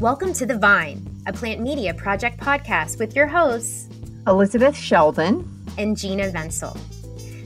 [0.00, 3.86] Welcome to The Vine, a plant media project podcast with your hosts,
[4.26, 6.74] Elizabeth Sheldon and Gina Vensel.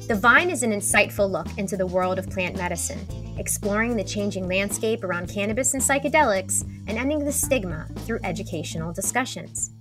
[0.07, 3.05] The Vine is an insightful look into the world of plant medicine,
[3.39, 9.73] exploring the changing landscape around cannabis and psychedelics and ending the stigma through educational discussions.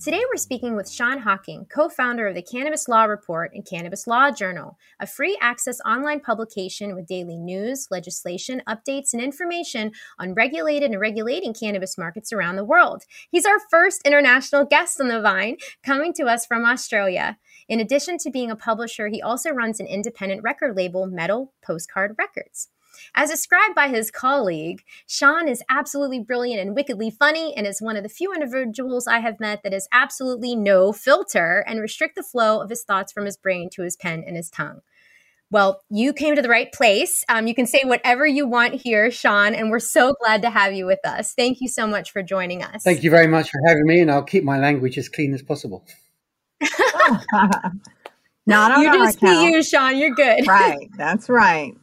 [0.00, 4.06] Today, we're speaking with Sean Hocking, co founder of the Cannabis Law Report and Cannabis
[4.06, 10.34] Law Journal, a free access online publication with daily news, legislation, updates, and information on
[10.34, 13.02] regulated and regulating cannabis markets around the world.
[13.28, 17.36] He's our first international guest on the Vine, coming to us from Australia.
[17.68, 22.14] In addition to being a publisher, he also runs an independent record label, Metal Postcard
[22.16, 22.68] Records.
[23.14, 27.96] As described by his colleague, Sean is absolutely brilliant and wickedly funny and is one
[27.96, 32.22] of the few individuals I have met that has absolutely no filter and restrict the
[32.22, 34.80] flow of his thoughts from his brain to his pen and his tongue.
[35.50, 37.24] Well, you came to the right place.
[37.28, 40.74] Um, you can say whatever you want here, Sean, and we're so glad to have
[40.74, 41.32] you with us.
[41.32, 42.82] Thank you so much for joining us.
[42.82, 45.40] Thank you very much for having me, and I'll keep my language as clean as
[45.40, 45.86] possible.
[48.46, 49.96] Not on you our just be you, Sean.
[49.96, 50.46] You're good.
[50.46, 50.88] right.
[50.96, 51.74] That's right.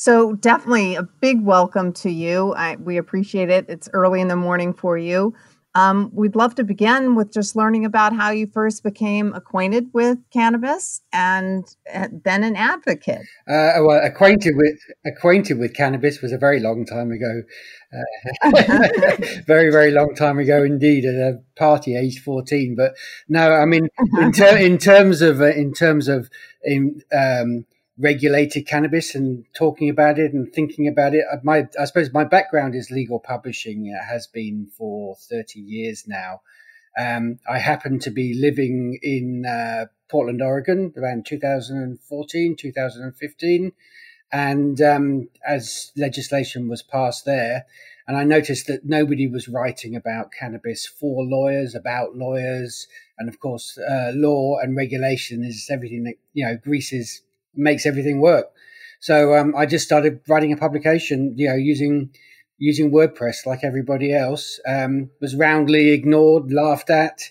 [0.00, 2.54] So definitely a big welcome to you.
[2.54, 3.66] I, we appreciate it.
[3.68, 5.34] It's early in the morning for you.
[5.74, 10.16] Um, we'd love to begin with just learning about how you first became acquainted with
[10.32, 13.20] cannabis and uh, then an advocate.
[13.46, 17.42] Uh, well, acquainted with acquainted with cannabis was a very long time ago.
[17.92, 18.50] Uh,
[19.46, 22.94] very very long time ago indeed at a party aged 14 but
[23.28, 23.88] no i mean
[24.20, 26.30] in, ter- in terms of uh, in terms of
[26.62, 27.66] in um,
[28.00, 31.24] regulated cannabis and talking about it and thinking about it.
[31.42, 33.86] My, I suppose my background is legal publishing.
[33.86, 36.40] It has been for 30 years now.
[36.98, 43.72] Um, I happen to be living in uh, Portland, Oregon around 2014, 2015.
[44.32, 47.66] And um, as legislation was passed there,
[48.06, 52.88] and I noticed that nobody was writing about cannabis for lawyers, about lawyers.
[53.18, 57.22] And of course, uh, law and regulation is everything that, you know, greases
[57.54, 58.46] makes everything work.
[59.00, 62.10] So um, I just started writing a publication, you know, using
[62.58, 64.60] using WordPress like everybody else.
[64.66, 67.30] Um, was roundly ignored, laughed at.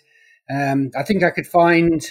[0.50, 2.04] Um, I think I could find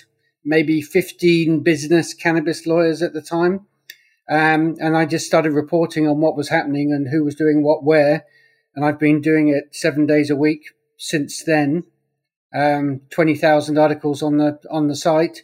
[0.44, 3.66] maybe 15 business cannabis lawyers at the time.
[4.30, 7.82] Um, and I just started reporting on what was happening and who was doing what
[7.82, 8.24] where.
[8.76, 10.62] And I've been doing it seven days a week
[10.96, 11.84] since then.
[12.54, 15.42] Um, 20,000 articles on the, on the site.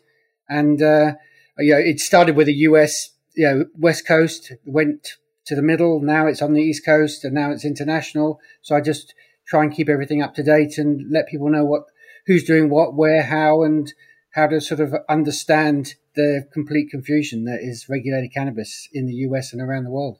[0.48, 1.14] And, uh,
[1.58, 5.16] you know, it started with the US, you know, West Coast, went
[5.46, 6.00] to the middle.
[6.00, 8.40] Now it's on the East Coast, and now it's international.
[8.62, 9.14] So I just
[9.46, 11.84] try and keep everything up to date and let people know what,
[12.26, 13.92] who's doing what, where, how, and
[14.34, 19.52] how to sort of understand the complete confusion that is regulated cannabis in the US
[19.52, 20.18] and around the world.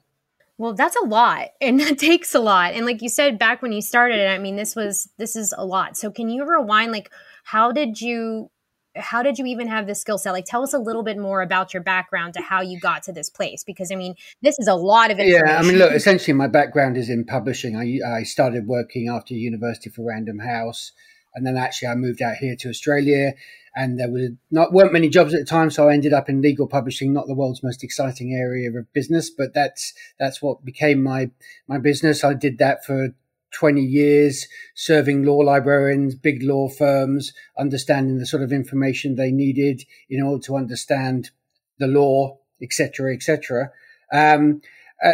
[0.57, 2.73] Well, that's a lot and that takes a lot.
[2.73, 5.53] And like you said back when you started, it, I mean, this was this is
[5.57, 5.97] a lot.
[5.97, 7.11] So can you rewind like
[7.43, 8.49] how did you
[8.95, 10.31] how did you even have this skill set?
[10.31, 13.11] Like, tell us a little bit more about your background to how you got to
[13.11, 15.47] this place, because I mean, this is a lot of information.
[15.47, 17.75] Yeah, I mean, look, essentially, my background is in publishing.
[17.75, 20.91] I, I started working after university for Random House,
[21.33, 23.33] and then actually I moved out here to Australia,
[23.75, 26.41] and there were not weren't many jobs at the time, so I ended up in
[26.41, 31.03] legal publishing, not the world's most exciting area of business, but that's that's what became
[31.03, 31.31] my
[31.67, 32.23] my business.
[32.23, 33.09] I did that for
[33.55, 39.83] 20 years serving law librarians, big law firms, understanding the sort of information they needed
[40.09, 41.31] in order to understand
[41.79, 43.71] the law, etc., etc.
[44.11, 44.61] Um,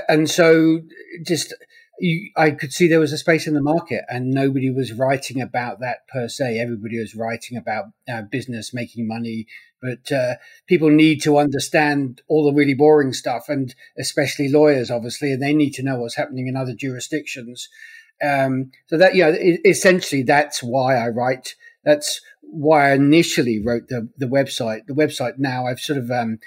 [0.08, 0.82] and so
[1.26, 1.54] just
[2.02, 5.42] you, I could see there was a space in the market and nobody was writing
[5.42, 6.60] about that per se.
[6.60, 9.48] Everybody was writing about uh, business, making money,
[9.82, 10.36] but uh,
[10.68, 15.54] people need to understand all the really boring stuff and especially lawyers, obviously, and they
[15.54, 17.70] need to know what's happening in other jurisdictions.
[18.24, 21.56] Um, so that, you know, essentially that's why I write.
[21.84, 24.86] That's why I initially wrote the, the website.
[24.88, 26.40] The website now I've sort of, um,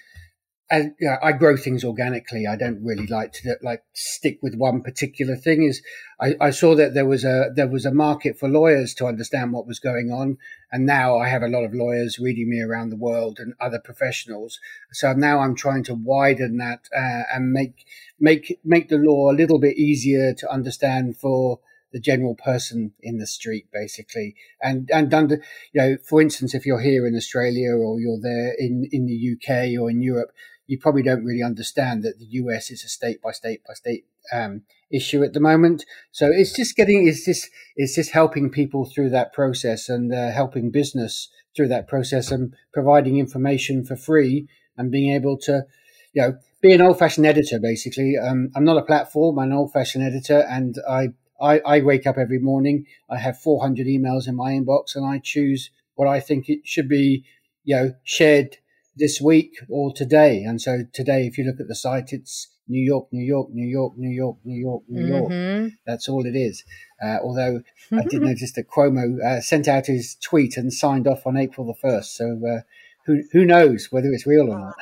[0.72, 2.47] You know, I grow things organically.
[2.47, 5.62] I don't really like to like stick with one particular thing.
[5.62, 5.82] Is
[6.19, 9.53] I, I, saw that there was a there was a market for lawyers to understand
[9.53, 10.39] what was going on,
[10.72, 13.78] and now I have a lot of lawyers reading me around the world and other
[13.78, 14.59] professionals.
[14.92, 17.84] So now I'm trying to widen that uh, and make
[18.18, 21.60] make make the law a little bit easier to understand for
[21.92, 24.34] the general person in the street, basically.
[24.62, 25.42] And and under
[25.72, 29.34] you know, for instance, if you're here in Australia or you're there in in the
[29.34, 30.30] UK or in Europe
[30.66, 34.05] you probably don't really understand that the US is a state by state by state
[34.33, 35.84] um, issue at the moment.
[36.13, 40.31] So it's just getting, it's just, it's just helping people through that process and uh,
[40.31, 45.65] helping business through that process and providing information for free and being able to,
[46.13, 48.16] you know, be an old fashioned editor, basically.
[48.16, 51.09] Um, I'm not a platform, I'm an old fashioned editor and I,
[51.41, 55.19] I, I wake up every morning, I have 400 emails in my inbox, and I
[55.19, 57.25] choose what I think it should be,
[57.65, 58.57] you know, shared
[58.96, 60.42] this week or today.
[60.42, 63.66] And so today, if you look at the site, it's New York, New York, New
[63.66, 65.30] York, New York, New York, New York.
[65.30, 65.68] Mm-hmm.
[65.86, 66.64] That's all it is.
[67.02, 67.62] Uh, although
[67.92, 71.66] I did notice that Cuomo uh, sent out his tweet and signed off on April
[71.66, 72.16] the first.
[72.16, 72.60] So uh,
[73.06, 74.76] who who knows whether it's real or not?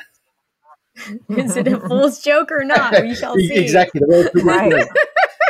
[1.37, 3.01] is it a fool's joke or not?
[3.01, 3.55] We shall see.
[3.55, 3.99] exactly.
[3.99, 4.87] The right.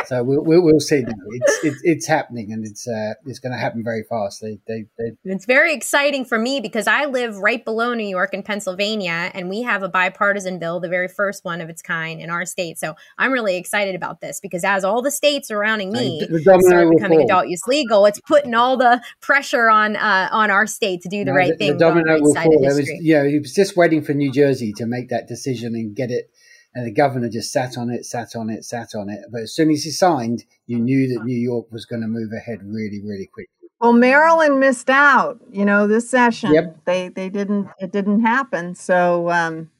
[0.06, 1.04] So we'll, we'll, we'll see.
[1.06, 4.40] It's, it's, it's happening, and it's uh, it's going to happen very fast.
[4.40, 8.34] They, they, they, It's very exciting for me because I live right below New York
[8.34, 12.20] in Pennsylvania, and we have a bipartisan bill, the very first one of its kind
[12.20, 12.78] in our state.
[12.78, 17.22] So I'm really excited about this because as all the states surrounding me start becoming
[17.22, 21.18] adult use legal, it's putting all the pressure on uh, on our state to do
[21.18, 21.72] the no, right the, thing.
[21.72, 22.60] The domino will fall.
[22.60, 26.10] Was, yeah, he was just waiting for New Jersey to make that decision and get
[26.10, 26.30] it
[26.74, 29.20] and the governor just sat on it, sat on it, sat on it.
[29.30, 32.30] But as soon as he signed, you knew that New York was going to move
[32.32, 33.50] ahead really, really quickly.
[33.80, 35.40] Well, Maryland missed out.
[35.52, 36.84] You know, this session yep.
[36.84, 38.74] they they didn't it didn't happen.
[38.74, 39.70] So um,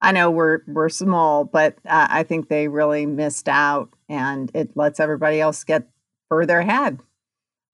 [0.00, 4.76] I know we're we're small, but uh, I think they really missed out, and it
[4.76, 5.88] lets everybody else get
[6.28, 7.00] further ahead.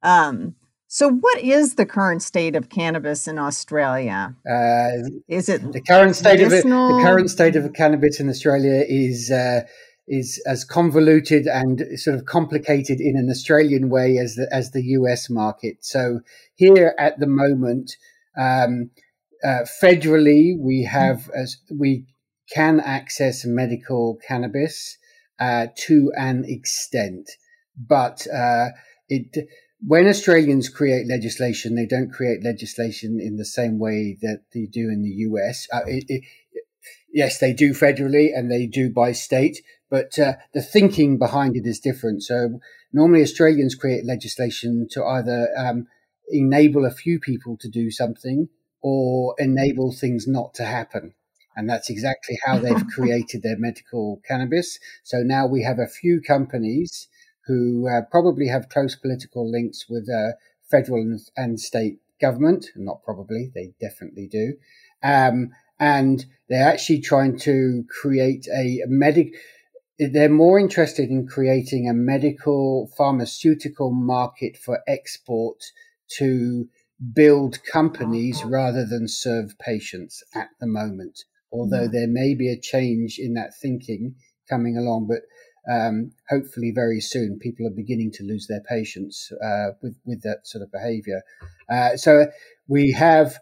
[0.02, 0.54] Um,
[0.94, 4.32] so, what is the current state of cannabis in Australia?
[4.48, 6.84] Uh, is it the current state medicinal?
[6.84, 6.98] of it?
[6.98, 9.62] The current state of cannabis in Australia is uh,
[10.06, 14.84] is as convoluted and sort of complicated in an Australian way as the as the
[14.98, 15.78] US market.
[15.80, 16.20] So,
[16.54, 17.96] here at the moment,
[18.38, 18.92] um,
[19.44, 22.04] uh, federally, we have as we
[22.54, 24.96] can access medical cannabis
[25.40, 27.32] uh, to an extent,
[27.76, 28.68] but uh,
[29.08, 29.48] it
[29.86, 34.88] when Australians create legislation, they don't create legislation in the same way that they do
[34.88, 35.66] in the US.
[35.72, 36.24] Uh, it, it,
[37.12, 39.60] yes, they do federally and they do by state,
[39.90, 42.22] but uh, the thinking behind it is different.
[42.22, 42.60] So
[42.92, 45.86] normally Australians create legislation to either um,
[46.28, 48.48] enable a few people to do something
[48.82, 51.14] or enable things not to happen.
[51.56, 54.78] And that's exactly how they've created their medical cannabis.
[55.02, 57.08] So now we have a few companies
[57.46, 60.32] who uh, probably have close political links with uh,
[60.70, 62.66] federal and, and, state government.
[62.76, 64.54] Not probably, they definitely do.
[65.02, 69.34] Um, and they're actually trying to create a medic.
[69.98, 75.62] They're more interested in creating a medical pharmaceutical market for export
[76.18, 76.68] to
[77.12, 81.24] build companies rather than serve patients at the moment.
[81.52, 84.16] Although there may be a change in that thinking
[84.48, 85.22] coming along, but
[85.70, 90.46] um, hopefully very soon people are beginning to lose their patience uh, with with that
[90.46, 91.22] sort of behaviour.
[91.70, 92.26] Uh, so
[92.68, 93.38] we have,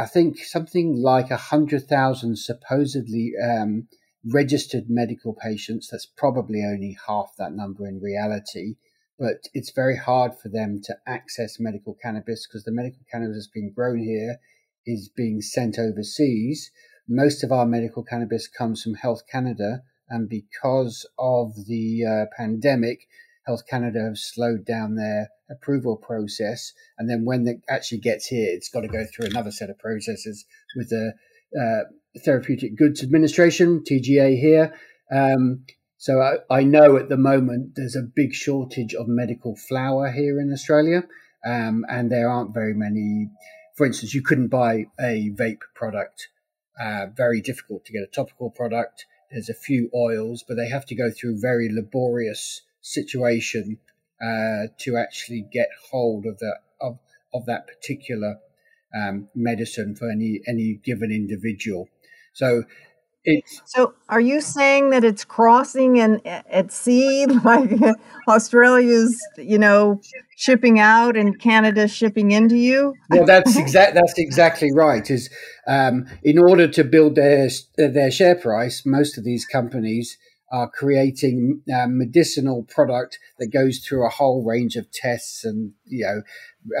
[0.00, 3.88] I think, something like a hundred thousand supposedly um,
[4.24, 5.88] registered medical patients.
[5.90, 8.76] That's probably only half that number in reality.
[9.18, 13.46] But it's very hard for them to access medical cannabis because the medical cannabis that's
[13.46, 14.38] been grown here
[14.86, 16.70] is being sent overseas.
[17.08, 23.06] Most of our medical cannabis comes from Health Canada, and because of the uh, pandemic,
[23.46, 26.72] Health Canada have slowed down their approval process.
[26.98, 29.78] And then when it actually gets here, it's got to go through another set of
[29.78, 30.44] processes
[30.76, 31.12] with the
[31.58, 34.74] uh, Therapeutic Goods Administration, TGA here.
[35.12, 35.64] Um,
[35.98, 40.40] so I, I, know at the moment there's a big shortage of medical flower here
[40.40, 41.04] in Australia,
[41.46, 43.30] um, and there aren't very many.
[43.76, 46.28] For instance, you couldn't buy a vape product.
[46.80, 49.06] Uh, very difficult to get a topical product.
[49.30, 53.78] There's a few oils, but they have to go through very laborious situation
[54.22, 56.98] uh, to actually get hold of that of,
[57.32, 58.38] of that particular
[58.94, 61.88] um, medicine for any any given individual.
[62.32, 62.64] So
[63.24, 67.70] it's so are you saying that it's crossing and at sea like
[68.28, 70.00] Australia's, you know,
[70.36, 72.94] shipping out and Canada shipping into you?
[73.10, 73.94] Well, that's exact.
[73.94, 75.08] That's exactly right.
[75.10, 75.30] Is
[75.66, 80.18] um, in order to build their their share price, most of these companies
[80.52, 86.04] are creating uh, medicinal product that goes through a whole range of tests and you
[86.04, 86.22] know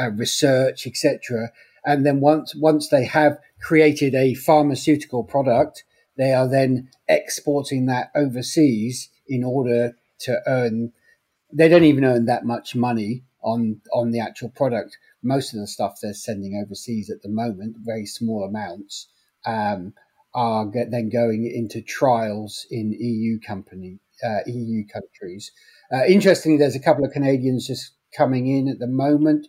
[0.00, 1.50] uh, research, etc.
[1.84, 5.84] And then once once they have created a pharmaceutical product
[6.16, 10.92] they are then exporting that overseas in order to earn.
[11.52, 14.96] They don't even earn that much money on on the actual product.
[15.22, 19.08] Most of the stuff they're sending overseas at the moment, very small amounts,
[19.46, 19.94] um,
[20.34, 25.52] are then going into trials in EU company uh, EU countries.
[25.92, 29.46] Uh, interestingly, there's a couple of Canadians just coming in at the moment.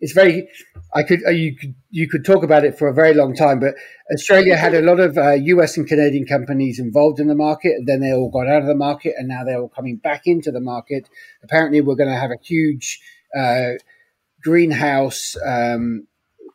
[0.00, 0.48] it's very.
[0.92, 3.60] I could uh, you could you could talk about it for a very long time,
[3.60, 3.74] but
[4.12, 5.76] Australia had a lot of uh, U.S.
[5.76, 8.74] and Canadian companies involved in the market, and then they all got out of the
[8.74, 11.08] market, and now they're all coming back into the market.
[11.44, 13.00] Apparently, we're going to have a huge
[13.38, 13.72] uh,
[14.42, 16.06] greenhouse um,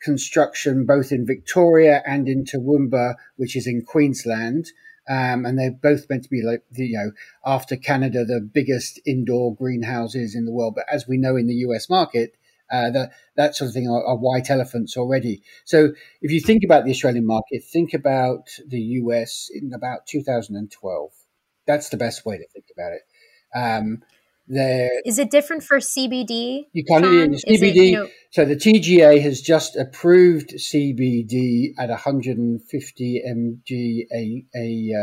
[0.02, 4.66] construction both in Victoria and in Toowoomba, which is in Queensland.
[5.08, 7.12] Um, and they're both meant to be like you know
[7.46, 10.74] after Canada the biggest indoor greenhouses in the world.
[10.76, 12.36] But as we know in the US market,
[12.72, 15.42] uh, that that sort of thing are, are, white elephants already.
[15.66, 21.12] So if you think about the Australian market, think about the US in about 2012.
[21.68, 23.02] That's the best way to think about it.
[23.58, 24.04] Um,
[24.48, 26.66] there is it different for CBD?
[26.72, 27.44] You can't CBD.
[27.48, 34.94] It, you know, so the TGA has just approved CBD at 150 mg a a,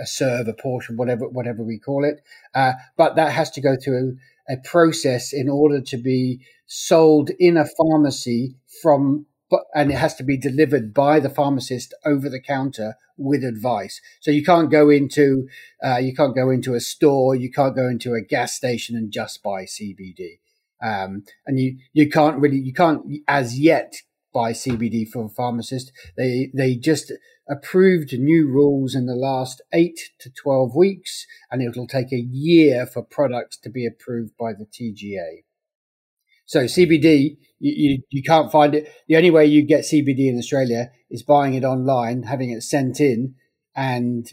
[0.00, 2.20] a serve, a portion, whatever whatever we call it.
[2.54, 4.16] Uh, but that has to go through
[4.48, 9.26] a process in order to be sold in a pharmacy from
[9.74, 14.00] and it has to be delivered by the pharmacist over the counter with advice.
[14.20, 15.48] So you can't go into
[15.84, 19.12] uh, you can't go into a store, you can't go into a gas station and
[19.12, 20.38] just buy CBD,
[20.82, 23.94] um, and you you can't really you can't as yet
[24.32, 25.92] buy CBD from a pharmacist.
[26.16, 27.12] They they just
[27.48, 32.86] approved new rules in the last eight to twelve weeks, and it'll take a year
[32.86, 35.44] for products to be approved by the TGA.
[36.48, 38.90] So CBD, you, you, you, can't find it.
[39.06, 43.00] The only way you get CBD in Australia is buying it online, having it sent
[43.00, 43.34] in,
[43.76, 44.26] and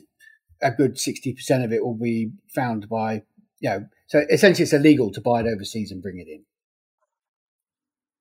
[0.62, 3.24] a good 60% of it will be found by,
[3.60, 6.45] you know, so essentially it's illegal to buy it overseas and bring it in.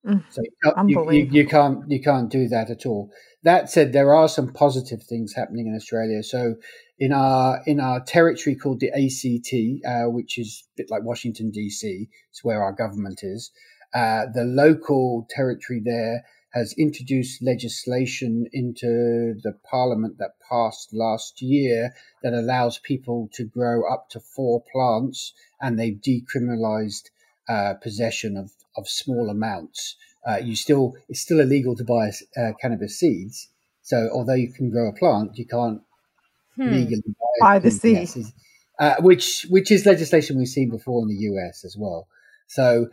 [0.07, 0.43] Mm, so
[0.87, 3.11] you, you, you, can't you can't do that at all.
[3.45, 6.23] That said, there are some positive things happening in Australia.
[6.23, 6.57] So
[6.99, 11.53] in our in our territory called the ACT, uh, which is a bit like Washington
[11.53, 13.51] DC, it's where our government is.
[13.95, 16.25] Uh, the local territory there
[16.55, 23.83] has introduced legislation into the parliament that passed last year that allows people to grow
[23.93, 27.11] up to four plants and they've decriminalized
[27.49, 29.97] uh, possession of, of small amounts.
[30.26, 33.49] Uh, you still it's still illegal to buy uh, cannabis seeds.
[33.83, 35.83] So although you can grow a plant, you can't
[36.57, 36.71] hmm.
[36.71, 37.02] legally
[37.40, 38.33] buy, buy the seeds.
[38.78, 42.09] Uh, which which is legislation we've seen before in the US as well.
[42.49, 42.88] So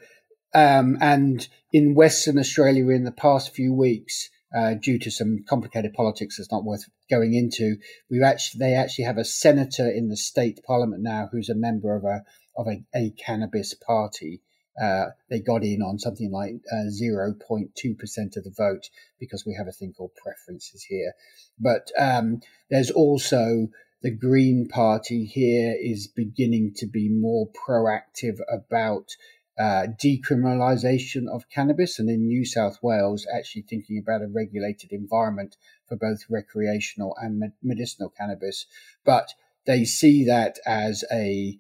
[0.54, 5.94] um, and in Western Australia, in the past few weeks, uh, due to some complicated
[5.94, 7.78] politics that's not worth going into,
[8.10, 11.96] we actually they actually have a senator in the state parliament now who's a member
[11.96, 12.24] of a
[12.58, 14.42] of a, a cannabis party.
[14.82, 19.68] Uh, they got in on something like uh, 0.2% of the vote because we have
[19.68, 21.14] a thing called preferences here.
[21.60, 23.68] But um, there's also
[24.02, 29.16] the Green Party here is beginning to be more proactive about
[29.60, 35.56] uh, decriminalisation of cannabis, and in New South Wales, actually thinking about a regulated environment
[35.88, 38.66] for both recreational and medicinal cannabis.
[39.06, 39.34] But
[39.66, 41.60] they see that as a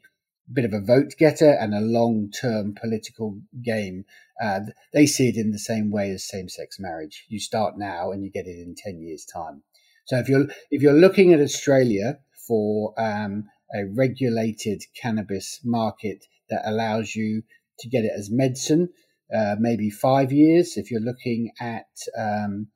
[0.53, 4.05] bit of a vote getter and a long term political game.
[4.41, 4.61] Uh,
[4.93, 7.25] they see it in the same way as same sex marriage.
[7.29, 9.63] You start now and you get it in 10 years' time.
[10.05, 16.63] So if you're, if you're looking at Australia for um, a regulated cannabis market that
[16.65, 17.43] allows you
[17.79, 18.89] to get it as medicine,
[19.33, 20.77] uh, maybe five years.
[20.77, 22.67] If you're looking at um,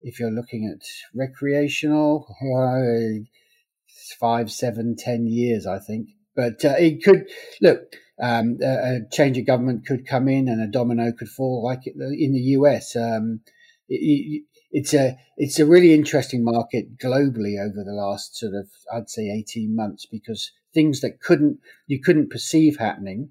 [0.00, 3.24] if you're looking at recreational, uh,
[4.20, 6.08] five, seven, ten years, I think.
[6.38, 7.28] But uh, it could
[7.60, 7.96] look.
[8.22, 12.32] Um, a, change of government could come in, and a domino could fall, like in
[12.32, 12.94] the US.
[12.94, 13.40] Um,
[13.88, 19.10] it, it's a it's a really interesting market globally over the last sort of I'd
[19.10, 23.30] say eighteen months because things that couldn't you couldn't perceive happening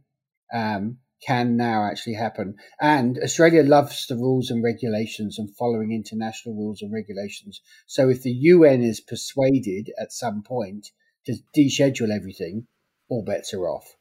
[0.54, 2.56] um, can now actually happen.
[2.82, 7.62] And Australia loves the rules and regulations and following international rules and regulations.
[7.86, 10.90] So if the UN is persuaded at some point
[11.26, 12.68] to deschedule everything,
[13.10, 13.96] all bets are off.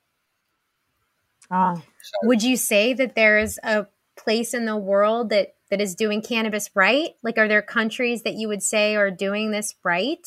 [1.51, 1.75] Ah.
[1.77, 3.87] So, Would you say that there is a
[4.17, 7.11] place in the world that that is doing cannabis right?
[7.23, 10.27] Like, are there countries that you would say are doing this right?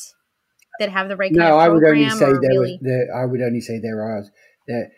[0.79, 2.79] That have the right no, I would only say there, really?
[2.81, 4.24] there, I would only say there are
[4.67, 4.91] there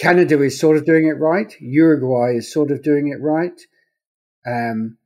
[0.00, 1.52] Canada is sort of doing it right.
[1.60, 3.60] Uruguay is sort of doing it right.
[4.46, 4.98] Um,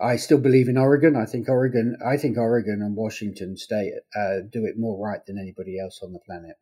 [0.00, 1.16] I still believe in Oregon.
[1.16, 1.96] I think Oregon.
[2.06, 6.12] I think Oregon and Washington State uh, do it more right than anybody else on
[6.12, 6.56] the planet.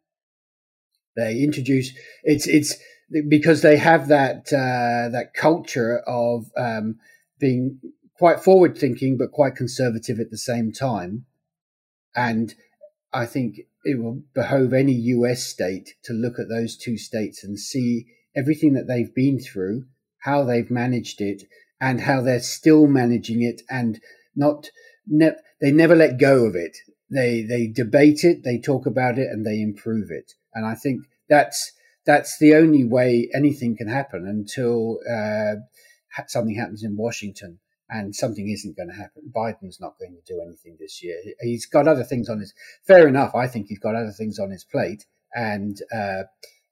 [1.16, 1.92] They introduce
[2.24, 2.76] it's it's
[3.28, 6.96] because they have that uh, that culture of um,
[7.38, 7.80] being
[8.18, 11.24] quite forward thinking but quite conservative at the same time,
[12.14, 12.54] and
[13.12, 17.58] I think it will behove any US state to look at those two states and
[17.58, 19.86] see everything that they've been through,
[20.18, 21.44] how they've managed it
[21.80, 24.00] and how they're still managing it and
[24.34, 24.70] not
[25.06, 26.76] ne- they never let go of it.
[27.10, 30.32] They they debate it, they talk about it, and they improve it.
[30.56, 31.72] And I think that's
[32.06, 35.56] that's the only way anything can happen until uh,
[36.26, 37.58] something happens in Washington
[37.90, 39.30] and something isn't going to happen.
[39.34, 41.16] Biden's not going to do anything this year.
[41.40, 42.54] He's got other things on his.
[42.86, 43.34] Fair enough.
[43.34, 46.22] I think he's got other things on his plate, and uh,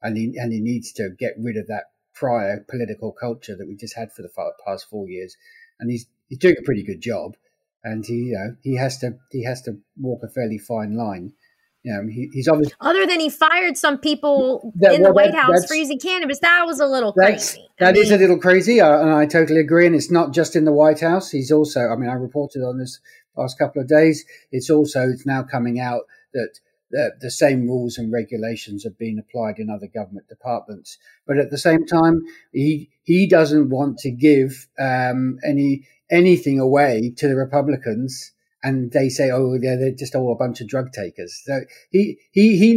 [0.02, 3.76] and he and he needs to get rid of that prior political culture that we
[3.76, 5.36] just had for the past four years.
[5.78, 7.36] And he's he's doing a pretty good job,
[7.84, 11.32] and he you know he has to he has to walk a fairly fine line.
[11.86, 15.32] Know, he, he's obviously other than he fired some people that, in well, the White
[15.32, 16.38] that, House for using cannabis.
[16.38, 17.68] That was a little crazy.
[17.78, 19.86] That is a little crazy, uh, and I totally agree.
[19.86, 21.30] And it's not just in the White House.
[21.30, 23.00] He's also, I mean, I reported on this
[23.36, 24.24] last couple of days.
[24.50, 26.58] It's also it's now coming out that
[26.90, 30.96] the, the same rules and regulations have been applied in other government departments.
[31.26, 32.22] But at the same time,
[32.52, 38.32] he he doesn't want to give um, any anything away to the Republicans,
[38.64, 42.18] and they say, "Oh, yeah, they're just all a bunch of drug takers." So he
[42.32, 42.70] he he,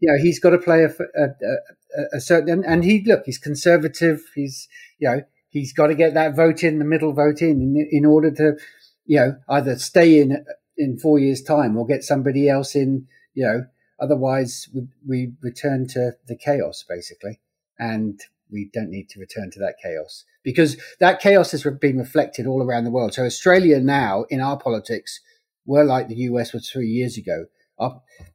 [0.00, 3.38] you know, he's got to play a, a, a, a certain, and he look, he's
[3.38, 4.20] conservative.
[4.34, 4.68] He's
[4.98, 8.04] you know, he's got to get that vote in, the middle vote in, in, in
[8.04, 8.58] order to,
[9.06, 10.44] you know, either stay in
[10.76, 13.64] in four years' time or get somebody else in you know,
[13.98, 17.40] otherwise we, we return to the chaos basically,
[17.78, 18.20] and
[18.50, 22.62] we don't need to return to that chaos because that chaos has been reflected all
[22.62, 23.14] around the world.
[23.14, 25.20] So Australia now in our politics,
[25.70, 27.46] we're like the US was three years ago.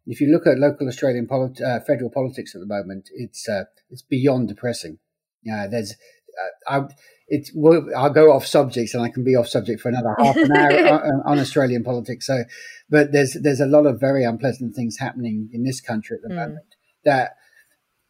[0.07, 3.65] if you look at local Australian polit- uh, federal politics at the moment, it's uh,
[3.89, 4.99] it's beyond depressing.
[5.43, 5.91] Yeah, there's
[6.41, 6.87] uh, I,
[7.27, 10.37] it's well, I'll go off subjects and I can be off subject for another half
[10.37, 12.25] an hour on, on, Australian politics.
[12.25, 12.45] So,
[12.89, 16.33] but there's there's a lot of very unpleasant things happening in this country at the
[16.33, 16.39] mm.
[16.39, 17.35] moment that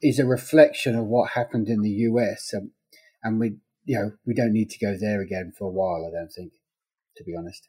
[0.02, 2.70] is a reflection of what happened in the US, and,
[3.24, 6.08] and we you know we don't need to go there again for a while.
[6.08, 6.54] I don't think,
[7.18, 7.68] to be honest.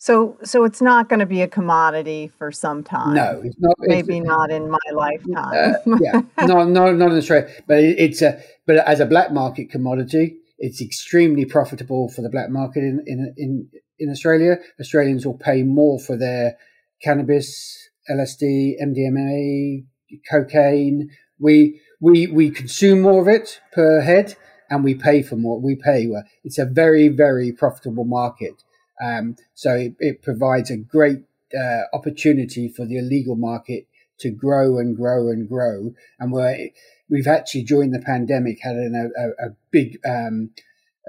[0.00, 3.14] So, so it's not going to be a commodity for some time.
[3.14, 3.74] No, it's not.
[3.80, 5.74] Maybe it's, not in my lifetime.
[5.86, 7.52] Uh, yeah, no, no, not in Australia.
[7.66, 12.28] But it, it's a, but as a black market commodity, it's extremely profitable for the
[12.28, 14.58] black market in in in, in Australia.
[14.80, 16.56] Australians will pay more for their
[17.02, 17.76] cannabis,
[18.08, 19.84] LSD, MDMA,
[20.30, 21.10] cocaine.
[21.40, 24.36] We we we consume more of it per head,
[24.70, 25.60] and we pay for more.
[25.60, 26.08] We pay.
[26.44, 28.62] It's a very very profitable market
[29.02, 31.20] um, so it, it, provides a great
[31.56, 33.86] uh, opportunity for the illegal market
[34.20, 35.94] to grow and grow and grow.
[36.18, 36.70] And we're,
[37.08, 40.50] we've actually during the pandemic had an, a, a, big um,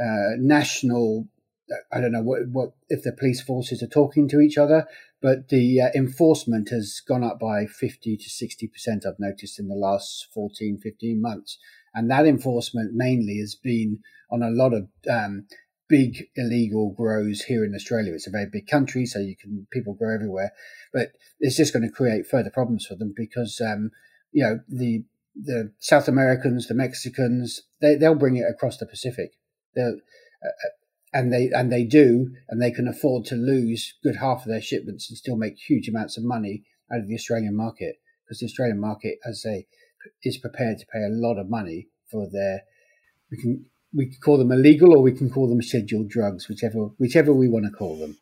[0.02, 1.28] uh, national.
[1.92, 4.88] I don't know what, what if the police forces are talking to each other,
[5.22, 9.76] but the uh, enforcement has gone up by 50 to 60%, I've noticed in the
[9.76, 11.58] last 14, 15 months.
[11.94, 14.00] And that enforcement mainly has been
[14.32, 15.48] on a lot of um,
[15.90, 18.14] big illegal grows here in Australia.
[18.14, 20.52] It's a very big country, so you can people grow everywhere,
[20.94, 23.92] but it's just going to create further problems for them because um,
[24.32, 25.04] you know the
[25.36, 29.32] the South Americans, the Mexicans, they they'll bring it across the Pacific.
[29.78, 29.92] Uh,
[31.12, 34.62] and they and they do, and they can afford to lose good half of their
[34.62, 38.46] shipments and still make huge amounts of money out of the Australian market because the
[38.46, 39.66] Australian market, as they
[40.24, 42.62] is prepared to pay a lot of money for their.
[43.32, 46.90] We can we can call them illegal or we can call them scheduled drugs, whichever
[46.98, 48.18] whichever we want to call them.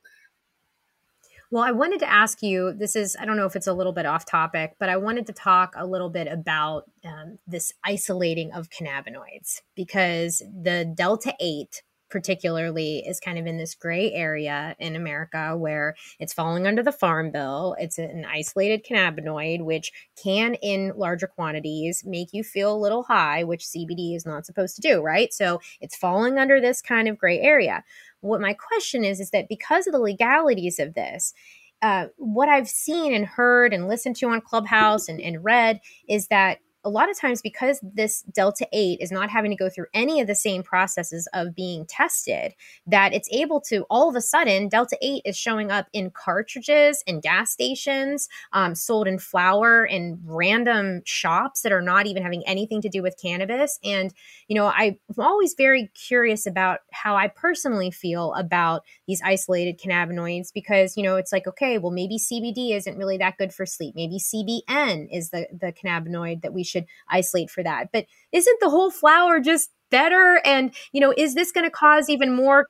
[1.49, 3.93] Well, I wanted to ask you this is, I don't know if it's a little
[3.93, 8.51] bit off topic, but I wanted to talk a little bit about um, this isolating
[8.51, 14.95] of cannabinoids because the Delta 8 particularly is kind of in this gray area in
[14.95, 17.75] America where it's falling under the farm bill.
[17.79, 19.91] It's an isolated cannabinoid, which
[20.21, 24.75] can, in larger quantities, make you feel a little high, which CBD is not supposed
[24.77, 25.33] to do, right?
[25.33, 27.83] So it's falling under this kind of gray area.
[28.21, 31.33] What my question is, is that because of the legalities of this,
[31.81, 36.27] uh, what I've seen and heard and listened to on Clubhouse and, and read is
[36.27, 39.87] that a lot of times because this delta 8 is not having to go through
[39.93, 42.53] any of the same processes of being tested
[42.85, 47.03] that it's able to all of a sudden delta 8 is showing up in cartridges
[47.07, 52.43] in gas stations um, sold in flower in random shops that are not even having
[52.47, 53.79] anything to do with cannabis.
[53.83, 54.13] And
[54.47, 60.53] you know i'm always very curious about how i personally feel about these isolated cannabinoids
[60.53, 63.95] because you know it's like okay well maybe cbd isn't really that good for sleep.
[63.95, 67.89] Maybe cbn is the the cannabinoid that we should should isolate for that.
[67.91, 70.41] But isn't the whole flower just better?
[70.45, 72.67] And, you know, is this going to cause even more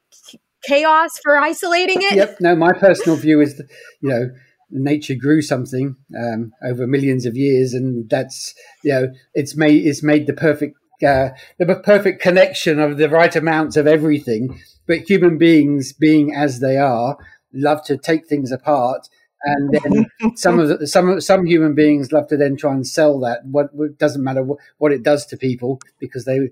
[0.63, 2.15] chaos for isolating it?
[2.15, 2.37] Yep.
[2.41, 3.67] No, my personal view is, that,
[4.01, 4.29] you know,
[4.69, 10.03] nature grew something um, over millions of years, and that's you know it's made it's
[10.03, 14.59] made the perfect uh, the perfect connection of the right amounts of everything.
[14.85, 17.17] But human beings, being as they are,
[17.53, 19.07] love to take things apart
[19.43, 23.19] and then some of the, some some human beings love to then try and sell
[23.19, 23.45] that.
[23.45, 26.49] What it doesn't matter what, what it does to people because they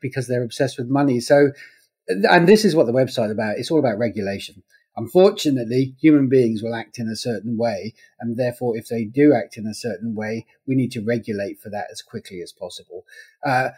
[0.00, 1.20] because they're obsessed with money.
[1.20, 1.52] So,
[2.08, 3.58] and this is what the website about.
[3.58, 4.62] It's all about regulation.
[4.96, 9.56] Unfortunately, human beings will act in a certain way, and therefore, if they do act
[9.56, 13.04] in a certain way, we need to regulate for that as quickly as possible.
[13.46, 13.68] Uh,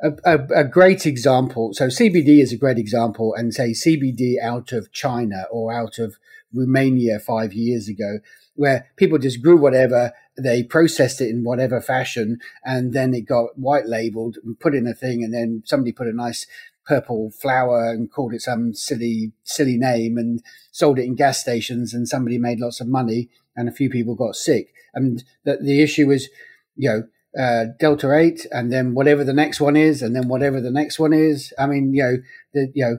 [0.00, 1.74] a, a, a, great example.
[1.74, 6.16] So CBD is a great example, and say CBD out of China or out of
[6.52, 8.18] Romania five years ago,
[8.54, 13.58] where people just grew whatever, they processed it in whatever fashion, and then it got
[13.58, 16.46] white labeled and put in a thing, and then somebody put a nice
[16.86, 21.92] purple flower and called it some silly, silly name and sold it in gas stations,
[21.92, 24.72] and somebody made lots of money, and a few people got sick.
[24.94, 26.28] And the, the issue is,
[26.76, 27.02] you know,
[27.38, 30.98] uh, Delta 8 and then whatever the next one is and then whatever the next
[30.98, 31.52] one is.
[31.58, 32.16] I mean, you know,
[32.54, 32.98] the, you know,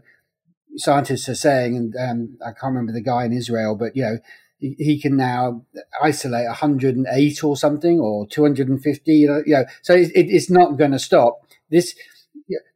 [0.77, 4.19] scientists are saying, and um, I can't remember the guy in Israel, but you know,
[4.59, 5.65] he, he can now
[6.01, 9.11] isolate 108 or something or 250.
[9.11, 11.41] You know, so it, it, it's not going to stop.
[11.69, 11.95] This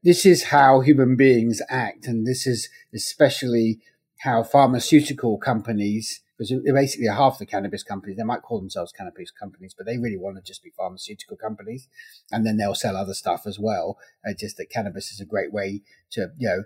[0.04, 3.80] this is how human beings act, and this is especially
[4.24, 9.74] how pharmaceutical companies because basically half the cannabis companies they might call themselves cannabis companies
[9.78, 11.88] but they really want to just be pharmaceutical companies
[12.32, 15.54] and then they'll sell other stuff as well uh, just that cannabis is a great
[15.54, 16.64] way to you know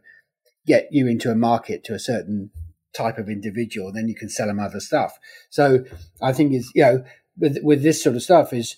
[0.68, 2.52] get you into a market to a certain
[2.96, 5.18] type of individual, then you can sell them other stuff.
[5.50, 5.86] So
[6.22, 7.04] I think is you know
[7.38, 8.76] with with this sort of stuff is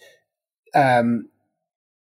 [0.75, 1.29] um,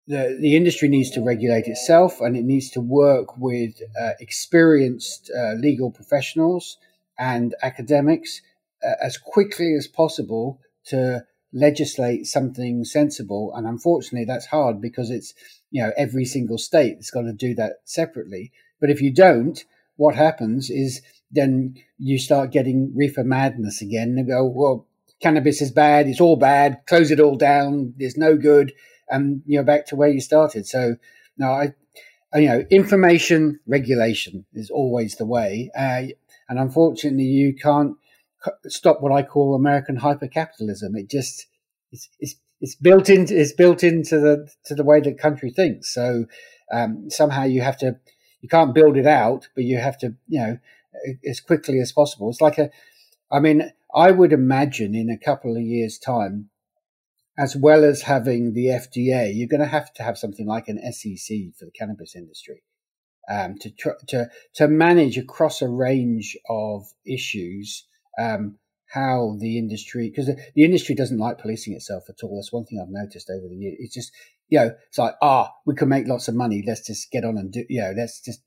[0.08, 5.32] the the industry needs to regulate itself and it needs to work with uh, experienced
[5.38, 6.78] uh, legal professionals
[7.18, 8.42] and academics
[8.86, 13.54] uh, as quickly as possible to legislate something sensible.
[13.56, 15.34] And unfortunately, that's hard because it's
[15.72, 18.52] you know every single state has got to do that separately.
[18.80, 19.64] But if you don't,
[19.96, 21.02] what happens is
[21.32, 24.88] then you start getting reefer madness again and go, well,
[25.22, 26.08] cannabis is bad.
[26.08, 26.82] It's all bad.
[26.88, 27.94] Close it all down.
[27.98, 28.74] It's no good.
[29.10, 30.68] And you're back to where you started.
[30.68, 30.96] So
[31.38, 31.74] no, I,
[32.36, 35.72] you know, information regulation is always the way.
[35.76, 36.14] Uh,
[36.50, 37.96] and unfortunately, you can't
[38.68, 40.96] stop what I call American hypercapitalism.
[40.96, 41.48] It just,
[41.92, 45.94] it's, it's, it's built into, it's built into the, to the way the country thinks.
[45.94, 46.26] So,
[46.72, 47.98] um, somehow you have to,
[48.44, 50.58] you can't build it out, but you have to, you know,
[51.28, 52.30] as quickly as possible.
[52.30, 52.70] It's like a,
[53.32, 56.50] I mean, I would imagine in a couple of years' time,
[57.40, 60.78] as well as having the FDA, you're going to have to have something like an
[60.92, 62.64] SEC for the cannabis industry
[63.30, 67.88] um, to tr- to to manage across a range of issues.
[68.20, 68.58] Um,
[68.94, 72.36] how the industry, because the, the, industry doesn't like policing itself at all.
[72.36, 73.76] That's one thing I've noticed over the years.
[73.80, 74.12] It's just
[74.54, 76.64] you know, it's like, ah, we can make lots of money.
[76.66, 78.40] Let's just get on and do, you know, let's just.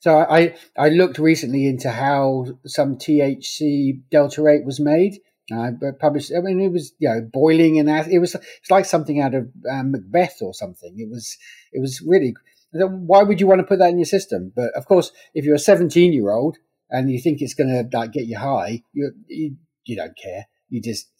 [0.00, 5.18] So I, I looked recently into how some THC Delta 8 was made.
[5.52, 9.20] I published, I mean, it was, you know, boiling and it was, it's like something
[9.20, 10.94] out of um, Macbeth or something.
[10.96, 11.36] It was,
[11.70, 12.34] it was really,
[12.72, 14.52] why would you want to put that in your system?
[14.56, 16.56] But of course, if you're a 17 year old
[16.90, 19.56] and you think it's going to like get you high, you, you,
[19.86, 20.46] you don't care.
[20.68, 21.10] You just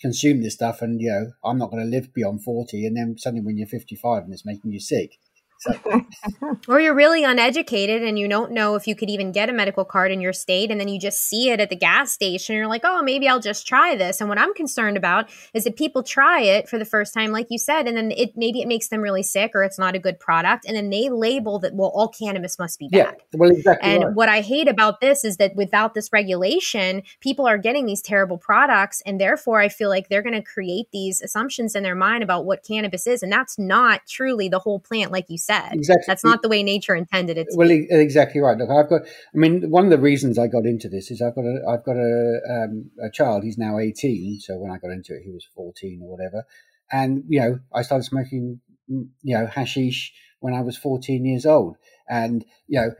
[0.00, 3.16] consume this stuff and you know i'm not going to live beyond 40 and then
[3.18, 5.18] suddenly when you're 55 and it's making you sick
[5.60, 6.06] so.
[6.68, 9.84] or you're really uneducated and you don't know if you could even get a medical
[9.84, 12.54] card in your state, and then you just see it at the gas station.
[12.54, 14.20] And you're like, oh, maybe I'll just try this.
[14.20, 17.48] And what I'm concerned about is that people try it for the first time, like
[17.50, 19.98] you said, and then it maybe it makes them really sick or it's not a
[19.98, 23.16] good product, and then they label that well, all cannabis must be bad.
[23.32, 23.90] Yeah, well, exactly.
[23.90, 24.14] And right.
[24.14, 28.38] what I hate about this is that without this regulation, people are getting these terrible
[28.38, 32.22] products, and therefore I feel like they're going to create these assumptions in their mind
[32.22, 35.72] about what cannabis is, and that's not truly the whole plant, like you said said.
[35.74, 36.04] Exactly.
[36.06, 37.48] That's not the way nature intended it.
[37.54, 37.86] well, be.
[37.90, 38.56] exactly right.
[38.56, 39.02] Look, I've got.
[39.02, 41.60] I mean, one of the reasons I got into this is I've got a.
[41.68, 43.44] I've got a um, a child.
[43.44, 44.38] He's now eighteen.
[44.40, 46.44] So when I got into it, he was fourteen or whatever.
[46.92, 51.76] And you know, I started smoking, you know, hashish when I was fourteen years old.
[52.08, 52.90] And you know,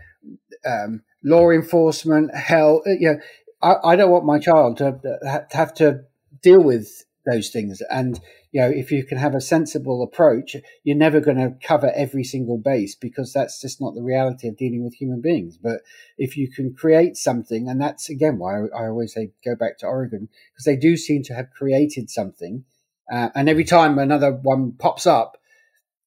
[0.65, 3.21] um, law enforcement, hell, you know,
[3.63, 6.03] I, I don't want my child to, to have to
[6.43, 6.89] deal with
[7.31, 7.83] those things.
[7.91, 8.21] And
[8.53, 12.25] you know, if you can have a sensible approach, you're never going to cover every
[12.25, 15.57] single base because that's just not the reality of dealing with human beings.
[15.57, 15.83] But
[16.19, 19.79] if you can create something, and that's again why I, I always say go back
[19.79, 22.65] to Oregon because they do seem to have created something.
[23.13, 25.37] Uh, and every time another one pops up,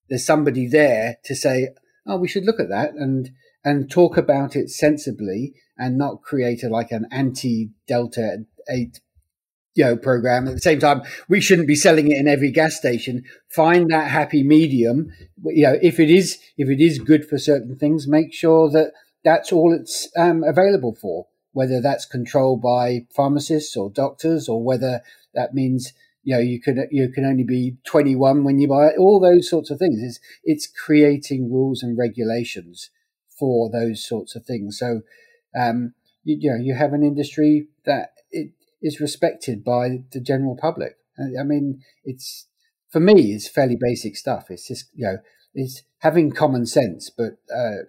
[0.09, 1.69] there's somebody there to say,
[2.05, 3.31] "Oh, we should look at that," and
[3.63, 8.99] and talk about it sensibly and not create a, like an anti Delta Eight
[9.75, 10.47] you know program.
[10.47, 13.23] At the same time we shouldn't be selling it in every gas station.
[13.49, 15.12] Find that happy medium.
[15.43, 18.91] You know if it is if it is good for certain things make sure that
[19.23, 25.01] that's all it's um, available for whether that's controlled by pharmacists or doctors or whether
[25.33, 28.97] that means you know you can you can only be 21 when you buy it.
[28.97, 29.99] All those sorts of things.
[30.01, 32.89] It's it's creating rules and regulations
[33.39, 34.77] for those sorts of things.
[34.77, 35.01] So
[35.55, 38.12] um, you, you know you have an industry that
[38.84, 40.98] is respected by the general public.
[41.17, 42.48] I mean, it's
[42.91, 44.46] for me, it's fairly basic stuff.
[44.50, 45.17] It's just you know,
[45.56, 47.10] it's having common sense.
[47.10, 47.88] But uh,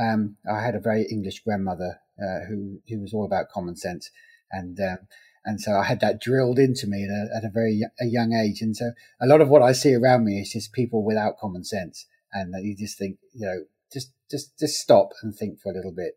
[0.00, 4.10] um, I had a very English grandmother uh, who who was all about common sense,
[4.50, 4.98] and um,
[5.44, 8.32] and so I had that drilled into me at a, at a very a young
[8.32, 8.60] age.
[8.62, 11.64] And so a lot of what I see around me is just people without common
[11.64, 15.74] sense, and you just think, you know, just just just stop and think for a
[15.74, 16.14] little bit,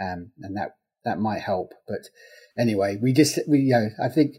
[0.00, 1.72] um, and that that might help.
[1.86, 2.08] But
[2.58, 4.36] anyway, we just we you know I think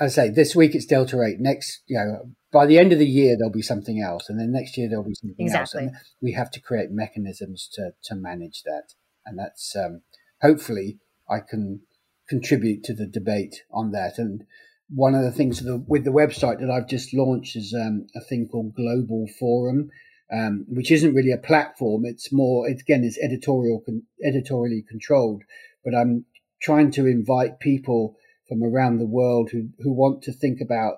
[0.00, 1.40] I say this week it's Delta Eight.
[1.40, 4.52] Next, you know, by the end of the year there'll be something else, and then
[4.52, 5.84] next year there'll be something exactly.
[5.84, 5.92] else.
[5.92, 10.02] And we have to create mechanisms to to manage that, and that's um,
[10.42, 10.98] hopefully
[11.28, 11.82] I can
[12.28, 14.18] contribute to the debate on that.
[14.18, 14.44] And
[14.88, 18.20] one of the things the, with the website that I've just launched is um, a
[18.20, 19.90] thing called Global Forum.
[20.28, 22.04] Um, which isn't really a platform.
[22.04, 25.44] It's more, it's, again, it's editorial, con- editorially controlled,
[25.86, 26.26] but I'm
[26.60, 28.16] trying to invite people
[28.48, 30.96] from around the world who, who want to think about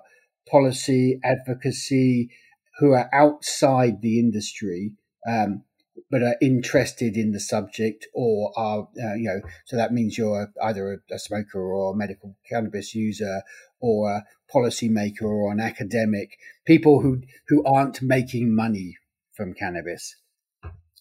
[0.49, 2.31] policy, advocacy,
[2.79, 4.93] who are outside the industry,
[5.27, 5.63] um,
[6.09, 10.51] but are interested in the subject or are, uh, you know, so that means you're
[10.63, 13.43] either a, a, smoker or a medical cannabis user
[13.79, 14.23] or a
[14.53, 18.97] policymaker or an academic, people who, who aren't making money
[19.35, 20.15] from cannabis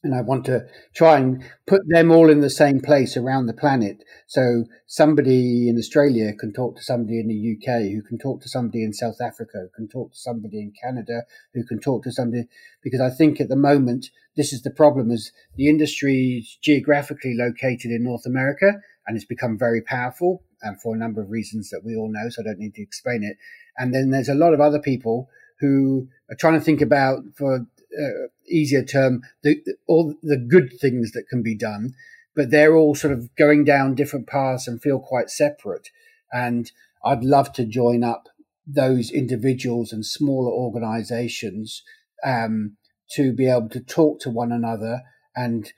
[0.05, 3.53] and I want to try and put them all in the same place around the
[3.53, 4.05] planet.
[4.27, 8.49] So somebody in Australia can talk to somebody in the UK, who can talk to
[8.49, 11.23] somebody in South Africa, who can talk to somebody in Canada,
[11.55, 12.45] who can talk to somebody.
[12.83, 17.35] Because I think at the moment this is the problem: is the industry is geographically
[17.35, 21.71] located in North America and it's become very powerful, and for a number of reasons
[21.71, 22.29] that we all know.
[22.29, 23.37] So I don't need to explain it.
[23.79, 25.29] And then there's a lot of other people
[25.61, 31.13] who are trying to think about for uh, easier term, the, all the good things
[31.13, 31.95] that can be done,
[32.35, 35.89] but they're all sort of going down different paths and feel quite separate.
[36.33, 36.71] And
[37.05, 38.29] I'd love to join up
[38.67, 41.83] those individuals and smaller organizations
[42.25, 42.77] um,
[43.13, 45.03] to be able to talk to one another
[45.35, 45.73] and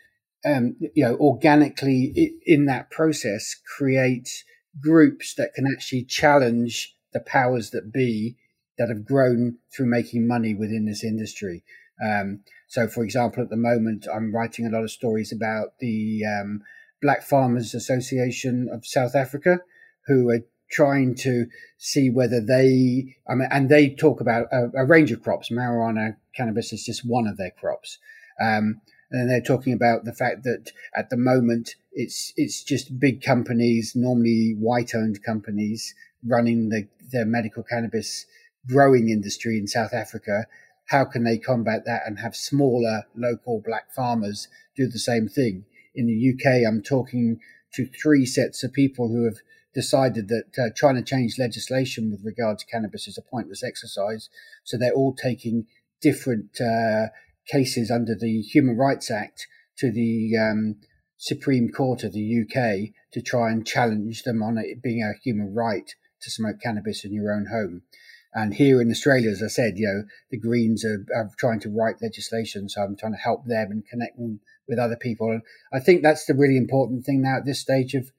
[0.44, 4.44] um, you know organically in that process create
[4.80, 8.36] groups that can actually challenge the powers that be
[8.78, 11.62] that have grown through making money within this industry.
[12.02, 16.22] Um, so, for example, at the moment, I'm writing a lot of stories about the
[16.24, 16.62] um,
[17.02, 19.60] Black Farmers Association of South Africa,
[20.06, 21.46] who are trying to
[21.78, 25.50] see whether they, I mean, and they talk about a, a range of crops.
[25.50, 27.98] Marijuana, cannabis is just one of their crops.
[28.40, 33.22] Um, and they're talking about the fact that at the moment it's it's just big
[33.22, 38.26] companies, normally white-owned companies, running the the medical cannabis
[38.68, 40.46] growing industry in South Africa,
[40.90, 45.64] how can they combat that and have smaller local black farmers do the same thing?
[45.94, 47.38] In the UK, I'm talking
[47.74, 49.38] to three sets of people who have
[49.72, 54.28] decided that uh, trying to change legislation with regard to cannabis is a pointless exercise.
[54.64, 55.66] So they're all taking
[56.02, 57.06] different uh,
[57.46, 59.46] cases under the Human Rights Act
[59.78, 60.76] to the um,
[61.18, 65.54] Supreme Court of the UK to try and challenge them on it being a human
[65.54, 67.82] right to smoke cannabis in your own home.
[68.32, 71.68] And here in Australia, as I said, you know, the Greens are, are trying to
[71.68, 72.68] write legislation.
[72.68, 75.30] So I'm trying to help them and connect them with other people.
[75.30, 78.10] And I think that's the really important thing now at this stage of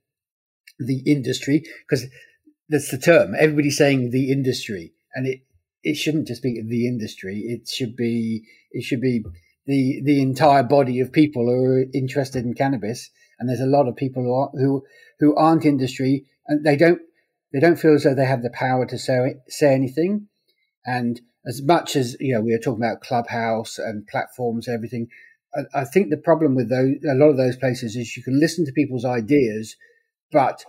[0.79, 2.05] the industry, because
[2.67, 3.35] that's the term.
[3.37, 5.41] Everybody's saying the industry and it,
[5.83, 7.39] it shouldn't just be the industry.
[7.39, 9.23] It should be, it should be
[9.65, 13.09] the, the entire body of people who are interested in cannabis.
[13.39, 14.83] And there's a lot of people who, are, who,
[15.19, 17.01] who aren't industry and they don't
[17.53, 20.27] they don't feel as though they have the power to say say anything.
[20.85, 25.07] And as much as you know, we are talking about Clubhouse and platforms, everything.
[25.55, 28.39] I, I think the problem with those, a lot of those places is you can
[28.39, 29.75] listen to people's ideas,
[30.31, 30.63] but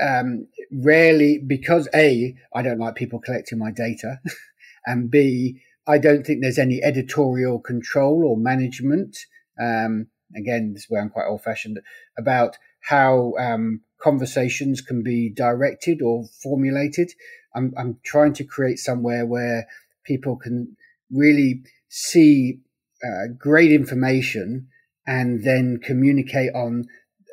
[0.00, 4.20] um, rarely because a I don't like people collecting my data,
[4.86, 9.16] and b I don't think there's any editorial control or management.
[9.60, 11.80] Um, again, this is where I'm quite old fashioned
[12.18, 17.12] about how um, conversations can be directed or formulated.
[17.54, 19.66] I'm, I'm trying to create somewhere where
[20.04, 20.76] people can
[21.10, 22.60] really see
[23.04, 24.68] uh, great information
[25.06, 26.86] and then communicate on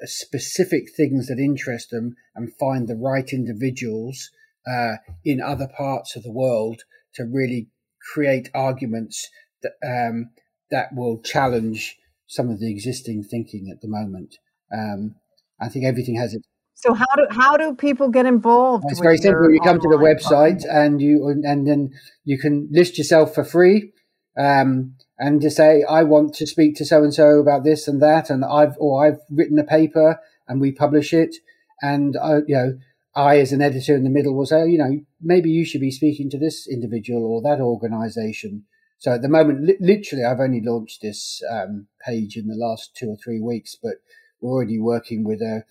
[0.04, 4.30] specific things that interest them and find the right individuals
[4.70, 6.84] uh, in other parts of the world
[7.16, 7.68] to really
[8.14, 9.30] create arguments
[9.64, 10.30] that um,
[10.70, 14.36] that will challenge some of the existing thinking at the moment.
[14.72, 15.16] Um,
[15.60, 16.46] I think everything has its
[16.80, 18.86] so how do how do people get involved?
[18.90, 19.52] It's very simple.
[19.52, 21.90] You come to the website and you and then
[22.24, 23.94] you can list yourself for free,
[24.38, 28.00] um, and just say I want to speak to so and so about this and
[28.04, 31.36] that, and I've or I've written a paper and we publish it,
[31.82, 32.78] and I, you know
[33.16, 35.90] I as an editor in the middle will say you know maybe you should be
[35.90, 38.66] speaking to this individual or that organisation.
[39.00, 42.96] So at the moment, li- literally, I've only launched this um, page in the last
[42.96, 43.96] two or three weeks, but
[44.42, 45.64] we're already working with a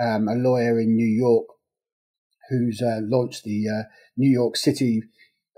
[0.00, 1.46] um, a lawyer in New York
[2.50, 3.82] who's uh, launched the uh,
[4.16, 5.02] New York City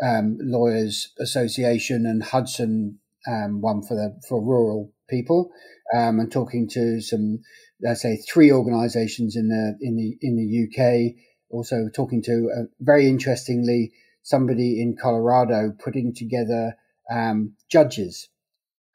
[0.03, 5.51] um, Lawyers Association and Hudson um, one for the for rural people,
[5.94, 7.40] um, and talking to some,
[7.81, 11.16] let's say, three organisations in the in the in the UK.
[11.49, 16.77] Also talking to uh, very interestingly somebody in Colorado putting together
[17.11, 18.29] um, judges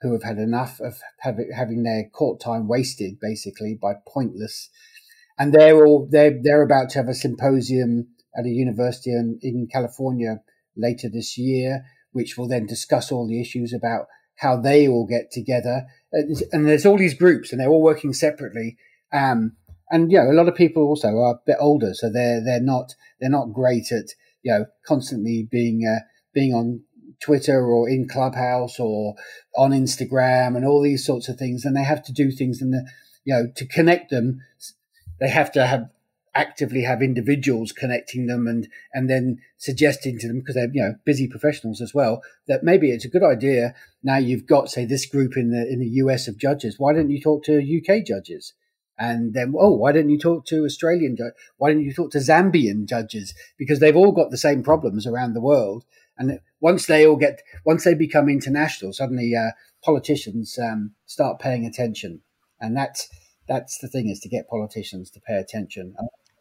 [0.01, 4.69] who have had enough of having their court time wasted basically by pointless
[5.41, 9.67] and they're all they're they're about to have a symposium at a university in, in
[9.71, 10.39] California
[10.77, 15.31] later this year, which will then discuss all the issues about how they all get
[15.31, 15.87] together.
[16.11, 18.77] And there's all these groups, and they're all working separately.
[19.11, 19.53] Um,
[19.89, 22.61] and you know, a lot of people also are a bit older, so they're they're
[22.61, 24.09] not they're not great at
[24.43, 26.83] you know constantly being uh, being on
[27.19, 29.15] Twitter or in Clubhouse or
[29.57, 31.65] on Instagram and all these sorts of things.
[31.65, 32.85] And they have to do things in the
[33.25, 34.41] you know to connect them
[35.21, 35.89] they have to have
[36.33, 40.95] actively have individuals connecting them and and then suggesting to them because they're you know
[41.05, 45.05] busy professionals as well that maybe it's a good idea now you've got say this
[45.05, 48.53] group in the in the US of judges why don't you talk to UK judges?
[48.97, 51.17] And then oh why don't you talk to Australian
[51.57, 53.33] why don't you talk to Zambian judges?
[53.57, 55.83] Because they've all got the same problems around the world
[56.17, 59.51] and once they all get once they become international suddenly uh,
[59.83, 62.21] politicians um, start paying attention.
[62.59, 63.09] And that's
[63.47, 65.95] that's the thing is to get politicians to pay attention.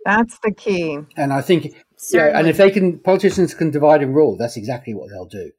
[0.04, 0.98] That's the key.
[1.16, 1.74] And I think,
[2.10, 4.36] yeah, and if they can, politicians can divide and rule.
[4.36, 5.52] That's exactly what they'll do.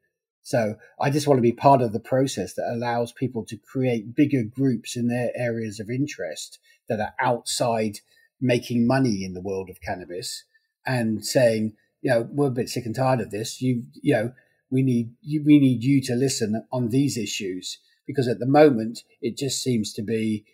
[0.43, 4.15] So I just want to be part of the process that allows people to create
[4.15, 7.99] bigger groups in their areas of interest that are outside
[8.39, 10.43] making money in the world of cannabis
[10.85, 13.61] and saying, you know, we're a bit sick and tired of this.
[13.61, 14.33] You, you know,
[14.71, 17.77] we need you, we need you to listen on these issues
[18.07, 20.45] because at the moment it just seems to be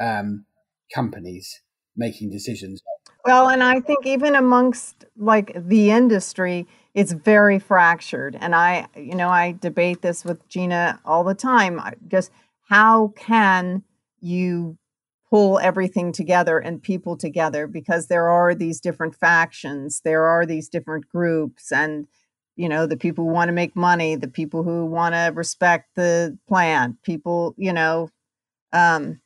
[0.00, 0.44] um,
[0.94, 1.60] companies
[1.96, 2.82] making decisions.
[3.24, 8.36] Well, and I think even amongst like the industry, it's very fractured.
[8.38, 11.80] And I, you know, I debate this with Gina all the time.
[12.06, 12.30] Just
[12.68, 13.82] how can
[14.20, 14.78] you
[15.28, 20.68] pull everything together and people together because there are these different factions, there are these
[20.68, 22.06] different groups, and
[22.54, 25.90] you know, the people who want to make money, the people who want to respect
[25.94, 28.08] the plant, people, you know,
[28.72, 29.20] um,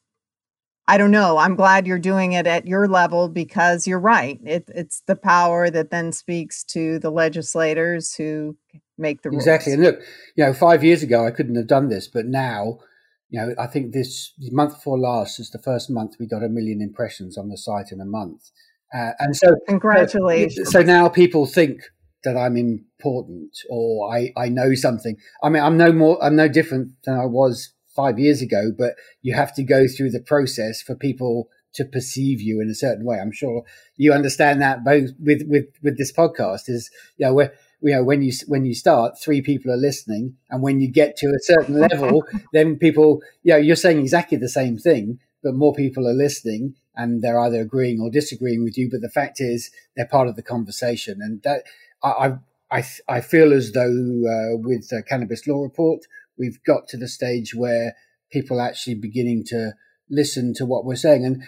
[0.90, 1.38] I don't know.
[1.38, 4.40] I'm glad you're doing it at your level because you're right.
[4.44, 8.56] It, it's the power that then speaks to the legislators who
[8.98, 9.44] make the rules.
[9.44, 9.72] Exactly.
[9.74, 10.00] And look,
[10.34, 12.80] you know, five years ago I couldn't have done this, but now,
[13.28, 16.48] you know, I think this month before last is the first month we got a
[16.48, 18.50] million impressions on the site in a month,
[18.92, 20.72] uh, and so congratulations.
[20.72, 21.82] So, so now people think
[22.24, 25.16] that I'm important or I I know something.
[25.40, 26.20] I mean, I'm no more.
[26.20, 30.10] I'm no different than I was five years ago, but you have to go through
[30.10, 33.18] the process for people to perceive you in a certain way.
[33.18, 33.64] I'm sure
[33.96, 38.02] you understand that both with, with, with this podcast is, you know, where, you know,
[38.02, 40.36] when you, when you start, three people are listening.
[40.50, 44.36] And when you get to a certain level, then people, you know, you're saying exactly
[44.36, 48.76] the same thing, but more people are listening and they're either agreeing or disagreeing with
[48.76, 48.90] you.
[48.90, 51.20] But the fact is they're part of the conversation.
[51.22, 51.62] And that
[52.02, 52.34] I,
[52.70, 56.00] I, I feel as though uh, with the Cannabis Law Report,
[56.40, 57.94] we've got to the stage where
[58.32, 59.74] people are actually beginning to
[60.08, 61.24] listen to what we're saying.
[61.24, 61.42] And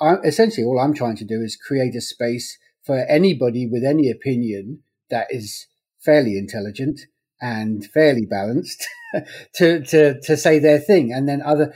[0.00, 4.10] I, essentially, all I'm trying to do is create a space for anybody with any
[4.10, 5.66] opinion that is
[5.98, 7.00] fairly intelligent
[7.40, 8.86] and fairly balanced
[9.56, 11.12] to, to, to say their thing.
[11.12, 11.74] And then other,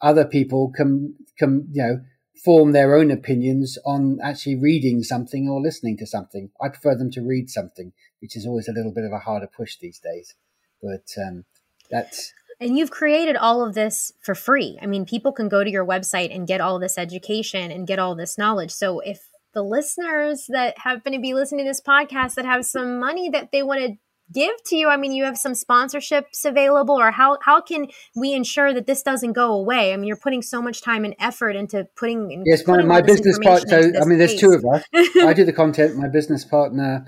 [0.00, 2.00] other people can, can, you know,
[2.44, 6.50] form their own opinions on actually reading something or listening to something.
[6.62, 9.48] I prefer them to read something, which is always a little bit of a harder
[9.54, 10.34] push these days.
[10.82, 11.44] But um,
[11.90, 14.78] that's and you've created all of this for free.
[14.80, 17.98] I mean, people can go to your website and get all this education and get
[17.98, 18.70] all this knowledge.
[18.70, 22.98] So if the listeners that happen to be listening to this podcast that have some
[22.98, 23.94] money that they want to
[24.32, 28.32] give to you, I mean, you have some sponsorships available, or how how can we
[28.32, 29.92] ensure that this doesn't go away?
[29.92, 32.42] I mean, you're putting so much time and effort into putting.
[32.46, 33.92] Yes, my, my business partner.
[33.92, 34.84] So I mean, there's two of us.
[35.22, 35.96] I do the content.
[35.96, 37.06] My business partner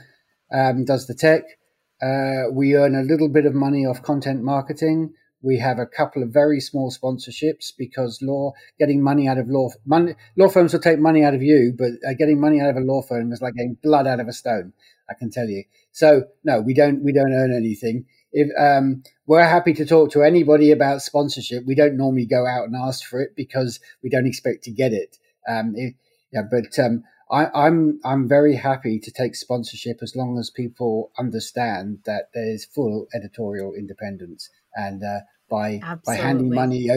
[0.52, 1.42] um, does the tech.
[2.02, 5.14] Uh, we earn a little bit of money off content marketing.
[5.42, 9.70] We have a couple of very small sponsorships because law getting money out of law
[9.84, 12.76] money, law firms will take money out of you, but uh, getting money out of
[12.76, 14.72] a law firm is like getting blood out of a stone.
[15.08, 15.64] I can tell you.
[15.92, 18.06] So no, we don't we don't earn anything.
[18.32, 22.64] If um, we're happy to talk to anybody about sponsorship, we don't normally go out
[22.64, 25.16] and ask for it because we don't expect to get it.
[25.48, 25.74] Um,
[26.32, 31.10] yeah, but um, I, I'm I'm very happy to take sponsorship as long as people
[31.18, 35.20] understand that there's full editorial independence and uh,
[35.50, 36.00] by Absolutely.
[36.06, 36.88] by handing money.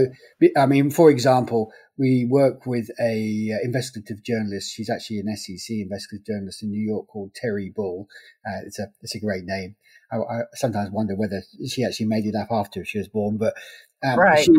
[0.57, 4.71] I mean, for example, we work with a uh, investigative journalist.
[4.71, 8.07] She's actually an SEC investigative journalist in New York called Teri Buhl.
[8.47, 9.75] Uh, it's a it's a great name.
[10.11, 13.53] I, I, sometimes wonder whether she actually made it up after she was born, but
[14.03, 14.43] um, right.
[14.43, 14.53] she,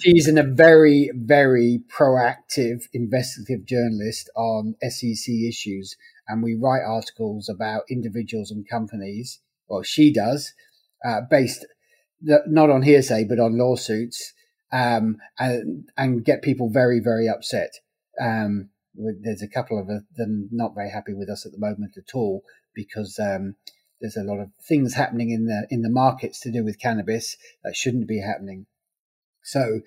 [0.00, 5.96] she's in a very very proactive investigative journalist on SEC issues,
[6.28, 9.40] and we write articles about individuals and companies.
[9.68, 10.52] Well, she does,
[11.04, 11.66] uh, based
[12.22, 14.34] not on hearsay but on lawsuits,
[14.72, 17.70] um, and and get people very very upset.
[18.20, 19.86] Um, there's a couple of
[20.16, 22.42] them not very happy with us at the moment at all
[22.74, 23.54] because um,
[24.00, 27.36] there's a lot of things happening in the in the markets to do with cannabis
[27.64, 28.66] that shouldn't be happening.
[29.42, 29.80] So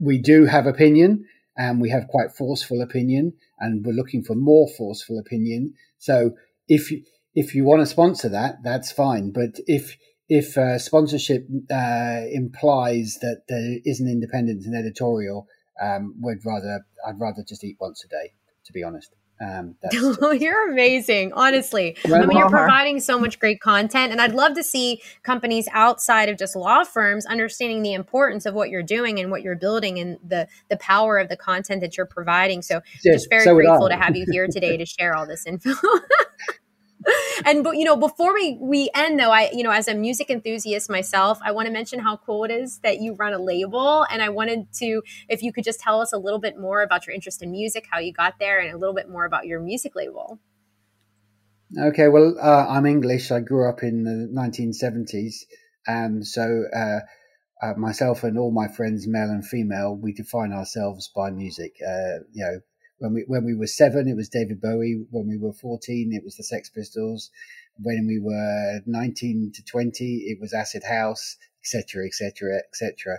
[0.00, 4.68] we do have opinion, and we have quite forceful opinion, and we're looking for more
[4.76, 5.74] forceful opinion.
[5.98, 6.32] So
[6.68, 6.92] if
[7.34, 9.32] if you want to sponsor that, that's fine.
[9.32, 9.96] But if
[10.28, 15.46] if uh, sponsorship uh, implies that there isn't independence in editorial,
[15.82, 18.32] um, would rather I'd rather just eat once a day,
[18.66, 19.14] to be honest.
[19.40, 19.76] Um,
[20.40, 21.96] you're amazing, honestly.
[22.04, 26.28] I mean, you're providing so much great content, and I'd love to see companies outside
[26.28, 29.98] of just law firms understanding the importance of what you're doing and what you're building,
[29.98, 32.62] and the the power of the content that you're providing.
[32.62, 35.70] So, just very so grateful to have you here today to share all this info.
[37.44, 40.30] and but you know before we we end though i you know as a music
[40.30, 44.06] enthusiast myself i want to mention how cool it is that you run a label.
[44.10, 47.06] And i wanted to if you could just tell us a little bit more about
[47.06, 49.60] your interest in music how you got there and a little bit more about your
[49.60, 50.38] music label.
[51.78, 53.30] Okay well uh, i'm english.
[53.30, 55.44] I grew up in the 1970s
[55.86, 57.00] and so uh,
[57.62, 61.74] uh, myself and all my friends, male and female, we define ourselves by music.
[61.84, 62.60] Uh, you know,
[62.98, 65.04] when we when we were seven, it was David Bowie.
[65.10, 67.30] When we were fourteen, it was the Sex Pistols.
[67.80, 73.18] When we were nineteen to twenty, it was Acid House, etc., etc., etc.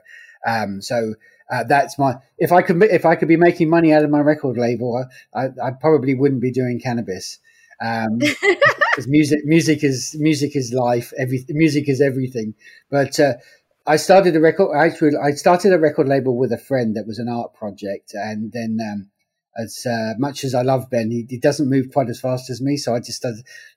[0.81, 1.15] so
[1.51, 2.15] uh, that's my.
[2.37, 5.45] If I could, if I could be making money out of my record label, I,
[5.45, 7.39] I probably wouldn't be doing cannabis.
[7.81, 8.19] Um,
[8.99, 11.13] because music, music is music is life.
[11.17, 12.53] Every music is everything.
[12.91, 13.33] But uh,
[13.87, 14.75] I started a record.
[14.75, 18.51] Actually, I started a record label with a friend that was an art project, and
[18.51, 19.09] then um,
[19.59, 22.61] as uh, much as I love Ben, he, he, doesn't move quite as fast as
[22.61, 22.77] me.
[22.77, 23.25] So I just,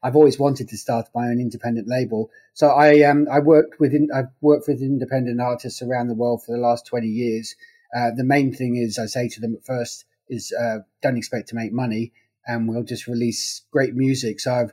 [0.02, 2.30] I've always wanted to start my own independent label.
[2.54, 6.52] So I, um, I worked with, I've worked with independent artists around the world for
[6.52, 7.54] the last 20 years.
[7.96, 11.48] Uh, the main thing is I say to them at first is, uh, don't expect
[11.48, 12.12] to make money
[12.46, 14.40] and we'll just release great music.
[14.40, 14.72] So I've,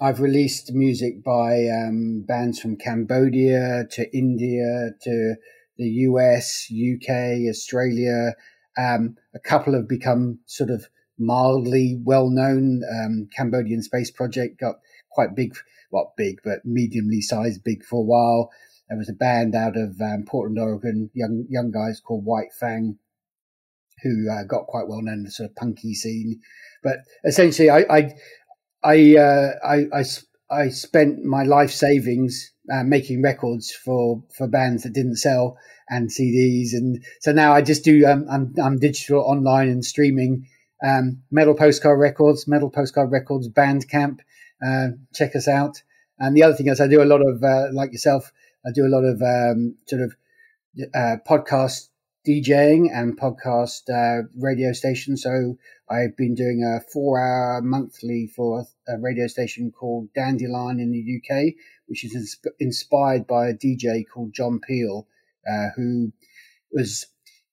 [0.00, 5.34] I've released music by, um, bands from Cambodia to India to
[5.78, 8.34] the US, UK, Australia,
[8.76, 12.82] um, a couple have become sort of mildly well known.
[12.90, 14.76] Um, Cambodian Space Project got
[15.10, 15.54] quite big,
[15.90, 18.50] well, big, but mediumly sized, big for a while.
[18.88, 22.98] There was a band out of um, Portland, Oregon, young young guys called White Fang,
[24.02, 26.40] who uh, got quite well known in the sort of punky scene.
[26.82, 28.14] But essentially, I I
[28.82, 30.04] I, uh, I, I,
[30.50, 35.56] I spent my life savings uh, making records for for bands that didn't sell
[35.92, 36.72] and CDs.
[36.72, 40.48] And so now I just do, um, I'm, I'm digital online and streaming,
[40.84, 44.20] um, Metal Postcard Records, Metal Postcard Records, Bandcamp.
[44.64, 45.82] Uh, check us out.
[46.18, 48.32] And the other thing is I do a lot of, uh, like yourself,
[48.66, 50.16] I do a lot of, um, sort of,
[50.94, 51.88] uh, podcast
[52.26, 55.16] DJing and podcast, uh, radio station.
[55.16, 55.58] So
[55.90, 61.20] I've been doing a four hour monthly for a radio station called Dandelion in the
[61.20, 61.54] UK,
[61.92, 65.06] which is insp- inspired by a DJ called John Peel,
[65.46, 66.10] uh, who
[66.72, 67.06] was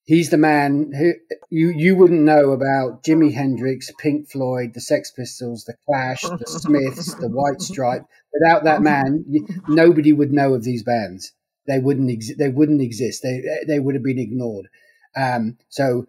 [0.06, 1.12] he's the man who
[1.50, 6.46] you you wouldn't know about Jimi Hendrix, Pink Floyd, the Sex Pistols, the Clash, the
[6.48, 8.06] Smiths, the White Stripe.
[8.32, 9.26] Without that man,
[9.68, 11.34] nobody would know of these bands.
[11.68, 12.40] They wouldn't exist.
[12.40, 13.22] They wouldn't exist.
[13.22, 14.70] They they would have been ignored.
[15.18, 16.06] Um, so,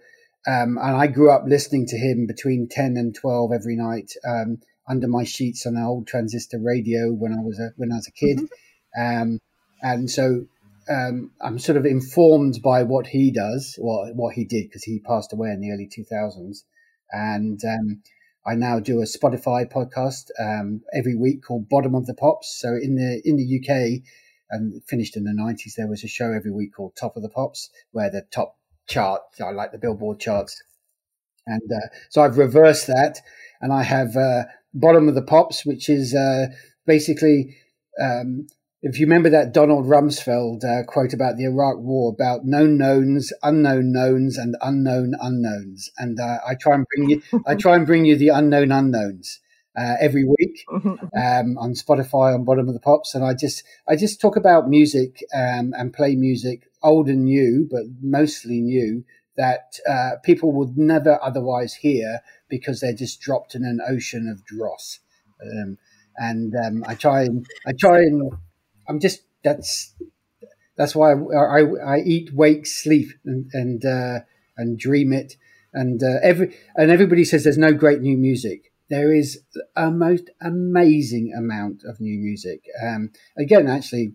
[0.46, 4.58] um, and I grew up listening to him between ten and twelve every night um,
[4.90, 8.08] under my sheets on an old transistor radio when I was a when I was
[8.08, 8.38] a kid.
[8.38, 9.22] Mm-hmm.
[9.22, 9.38] Um,
[9.82, 10.46] and so
[10.90, 14.98] um, I'm sort of informed by what he does, what what he did, because he
[14.98, 16.64] passed away in the early 2000s,
[17.12, 18.02] and um,
[18.44, 22.58] I now do a Spotify podcast um, every week called Bottom of the Pops.
[22.60, 24.02] So in the in the UK,
[24.50, 27.28] and finished in the nineties, there was a show every week called Top of the
[27.28, 28.56] Pops, where the top
[28.88, 30.60] chart, I like the Billboard charts,
[31.46, 33.20] and uh, so I've reversed that,
[33.60, 34.44] and I have uh,
[34.74, 36.46] Bottom of the Pops, which is uh,
[36.86, 37.56] basically.
[38.00, 38.46] Um,
[38.82, 43.30] if you remember that Donald Rumsfeld uh, quote about the Iraq War, about known knowns,
[43.42, 47.86] unknown knowns, and unknown unknowns, and uh, I try and bring you, I try and
[47.86, 49.40] bring you the unknown unknowns
[49.76, 53.96] uh, every week um, on Spotify on Bottom of the Pops, and I just I
[53.96, 59.04] just talk about music um, and play music, old and new, but mostly new,
[59.36, 64.44] that uh, people would never otherwise hear because they're just dropped in an ocean of
[64.44, 64.98] dross.
[65.42, 65.78] Um,
[66.16, 68.32] and um, I try and I try and
[68.88, 69.94] I'm just that's
[70.76, 74.20] that's why I, I, I eat, wake, sleep, and and uh,
[74.56, 75.36] and dream it.
[75.72, 78.72] And uh, every and everybody says there's no great new music.
[78.88, 79.42] There is
[79.76, 82.64] a most amazing amount of new music.
[82.82, 84.14] Um, again, actually,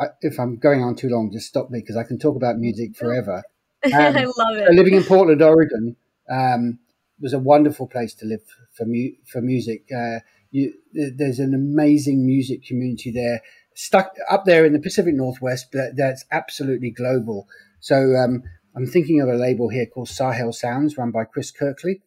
[0.00, 2.58] I, if I'm going on too long, just stop me because I can talk about
[2.58, 3.44] music forever.
[3.84, 4.74] Um, I love it.
[4.74, 5.96] Living in Portland, Oregon,
[6.28, 6.80] um,
[7.20, 8.42] was a wonderful place to live
[8.76, 9.84] for mu- for music.
[9.94, 13.42] Uh, you, there's an amazing music community there
[13.76, 17.46] stuck up there in the Pacific Northwest, but that's absolutely global.
[17.80, 18.42] So um,
[18.74, 22.02] I'm thinking of a label here called Sahel Sounds, run by Chris Kirkley,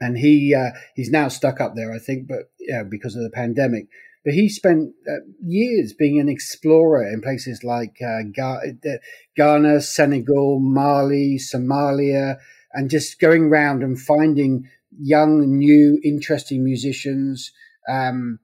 [0.00, 3.30] and he uh, he's now stuck up there, I think, but yeah, because of the
[3.30, 3.86] pandemic.
[4.24, 8.22] But he spent uh, years being an explorer in places like uh,
[9.36, 12.36] Ghana, Senegal, Mali, Somalia,
[12.74, 14.68] and just going around and finding
[14.98, 17.52] young, new, interesting musicians
[17.88, 18.38] um,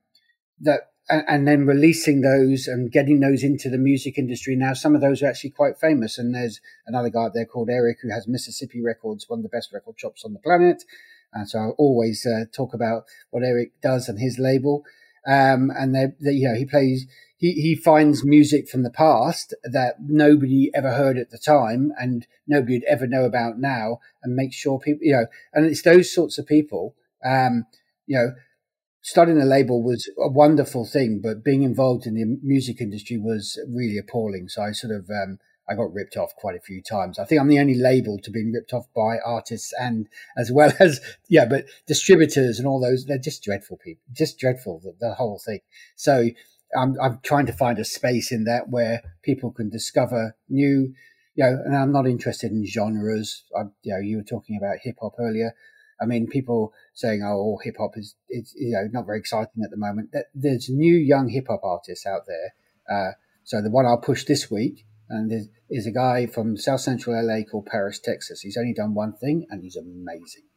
[0.60, 4.54] that and, and, then releasing those and getting those into the music industry.
[4.54, 6.18] Now, some of those are actually quite famous.
[6.18, 9.48] And there's another guy out there called Eric who has Mississippi Records, one of the
[9.48, 10.84] best record shops on the planet.
[11.32, 14.84] And so I always uh, talk about what Eric does and his label.
[15.26, 17.06] Um, and they, they, you know, he plays,
[17.40, 22.26] he, he finds music from the past that nobody ever heard at the time and
[22.46, 26.12] nobody would ever know about now and make sure people, you know, and it's those
[26.12, 27.64] sorts of people, um,
[28.06, 28.34] you know,
[29.00, 33.58] starting a label was a wonderful thing, but being involved in the music industry was
[33.66, 34.48] really appalling.
[34.48, 37.18] So I sort of um, I got ripped off quite a few times.
[37.18, 40.74] I think I'm the only label to being ripped off by artists and as well
[40.78, 45.14] as yeah, but distributors and all those they're just dreadful people, just dreadful the, the
[45.14, 45.60] whole thing.
[45.96, 46.28] So
[46.76, 50.94] I'm I'm trying to find a space in that where people can discover new.
[51.36, 53.44] You know, and I'm not interested in genres.
[53.56, 55.54] I, you know, you were talking about hip hop earlier.
[56.02, 59.70] I mean, people saying, "Oh, hip hop is it's you know not very exciting at
[59.70, 62.54] the moment." There's new young hip hop artists out there.
[62.90, 63.12] Uh,
[63.44, 67.16] so the one I'll push this week and is, is a guy from South Central
[67.20, 68.40] LA called Paris, Texas.
[68.40, 70.49] He's only done one thing, and he's amazing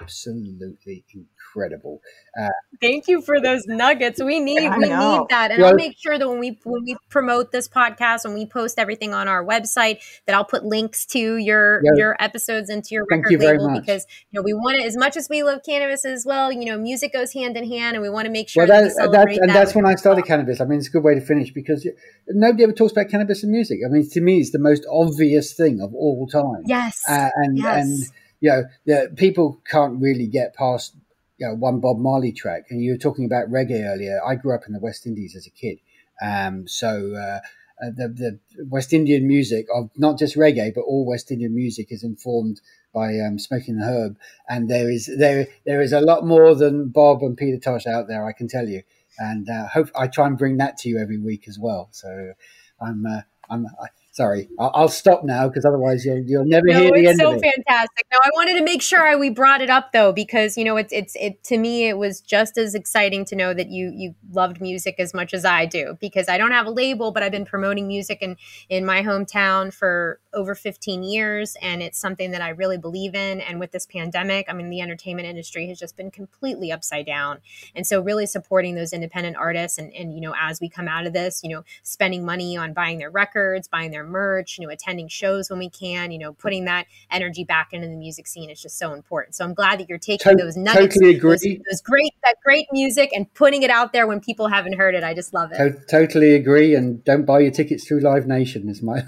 [0.00, 2.00] absolutely incredible.
[2.38, 2.48] Uh,
[2.80, 4.22] Thank you for those nuggets.
[4.22, 6.96] We need we need that, and well, I'll make sure that when we when we
[7.10, 11.36] promote this podcast, when we post everything on our website, that I'll put links to
[11.36, 11.90] your yeah.
[11.96, 15.16] your episodes into your record you label because you know we want it as much
[15.16, 16.50] as we love cannabis as well.
[16.50, 18.94] You know, music goes hand in hand, and we want to make sure well, that,
[18.96, 20.26] that, that and that's when I started well.
[20.26, 20.60] cannabis.
[20.60, 21.86] I mean, it's a good way to finish because
[22.28, 23.80] nobody ever talks about cannabis and music.
[23.84, 26.62] I mean, to me, it's the most obvious thing of all time.
[26.66, 27.86] Yes, uh, and yes.
[27.86, 30.96] and you know, the, people can't really get past
[31.38, 32.64] you know, one Bob Marley track.
[32.70, 34.20] And you were talking about reggae earlier.
[34.26, 35.78] I grew up in the West Indies as a kid.
[36.20, 37.38] Um, so uh,
[37.80, 41.86] uh, the, the West Indian music of not just reggae, but all West Indian music
[41.90, 42.60] is informed
[42.92, 44.18] by um, Smoking the Herb.
[44.48, 48.08] And there is there there is a lot more than Bob and Peter Tosh out
[48.08, 48.82] there, I can tell you.
[49.18, 51.90] And uh, hope I try and bring that to you every week as well.
[51.92, 52.32] So
[52.80, 53.68] I'm uh, I'm
[54.12, 57.30] sorry, I'll, I'll stop now because otherwise you'll you'll never no, hear the end so
[57.30, 57.40] of it.
[57.40, 58.06] so fantastic.
[58.12, 60.76] No, I wanted to make sure I, we brought it up though because you know
[60.76, 64.14] it's it's it to me it was just as exciting to know that you you
[64.30, 67.32] loved music as much as I do because I don't have a label, but I've
[67.32, 68.36] been promoting music in
[68.68, 73.40] in my hometown for over 15 years, and it's something that I really believe in.
[73.40, 77.40] And with this pandemic, I mean, the entertainment industry has just been completely upside down,
[77.74, 81.06] and so really supporting those independent artists and and you know as we come out
[81.06, 84.66] of this, you know, spending money on buying their records, buying their their merch, you
[84.66, 88.26] know, attending shows when we can, you know, putting that energy back into the music
[88.26, 89.34] scene is just so important.
[89.34, 91.30] So I'm glad that you're taking to- those nuggets, totally agree.
[91.30, 94.94] Those, those, great, that great music and putting it out there when people haven't heard
[94.94, 95.04] it.
[95.04, 95.56] I just love it.
[95.56, 96.74] To- totally agree.
[96.74, 99.02] And don't buy your tickets through Live Nation is my.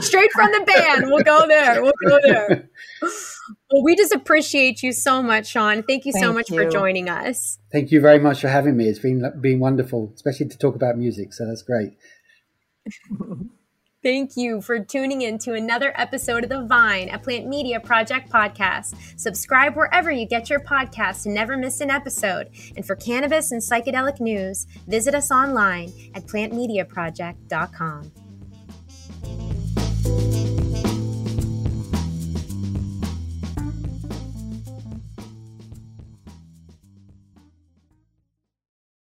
[0.00, 1.06] Straight from the band.
[1.06, 1.82] We'll go there.
[1.82, 2.68] We'll go there.
[3.70, 5.82] Well, we just appreciate you so much, Sean.
[5.82, 6.56] Thank you Thank so much you.
[6.56, 7.58] for joining us.
[7.72, 8.86] Thank you very much for having me.
[8.88, 11.32] It's been been wonderful, especially to talk about music.
[11.32, 11.92] So that's great.
[14.00, 18.30] Thank you for tuning in to another episode of The Vine, a Plant Media Project
[18.30, 18.94] podcast.
[19.18, 22.48] Subscribe wherever you get your podcasts to never miss an episode.
[22.76, 28.27] And for cannabis and psychedelic news, visit us online at plantmediaproject.com.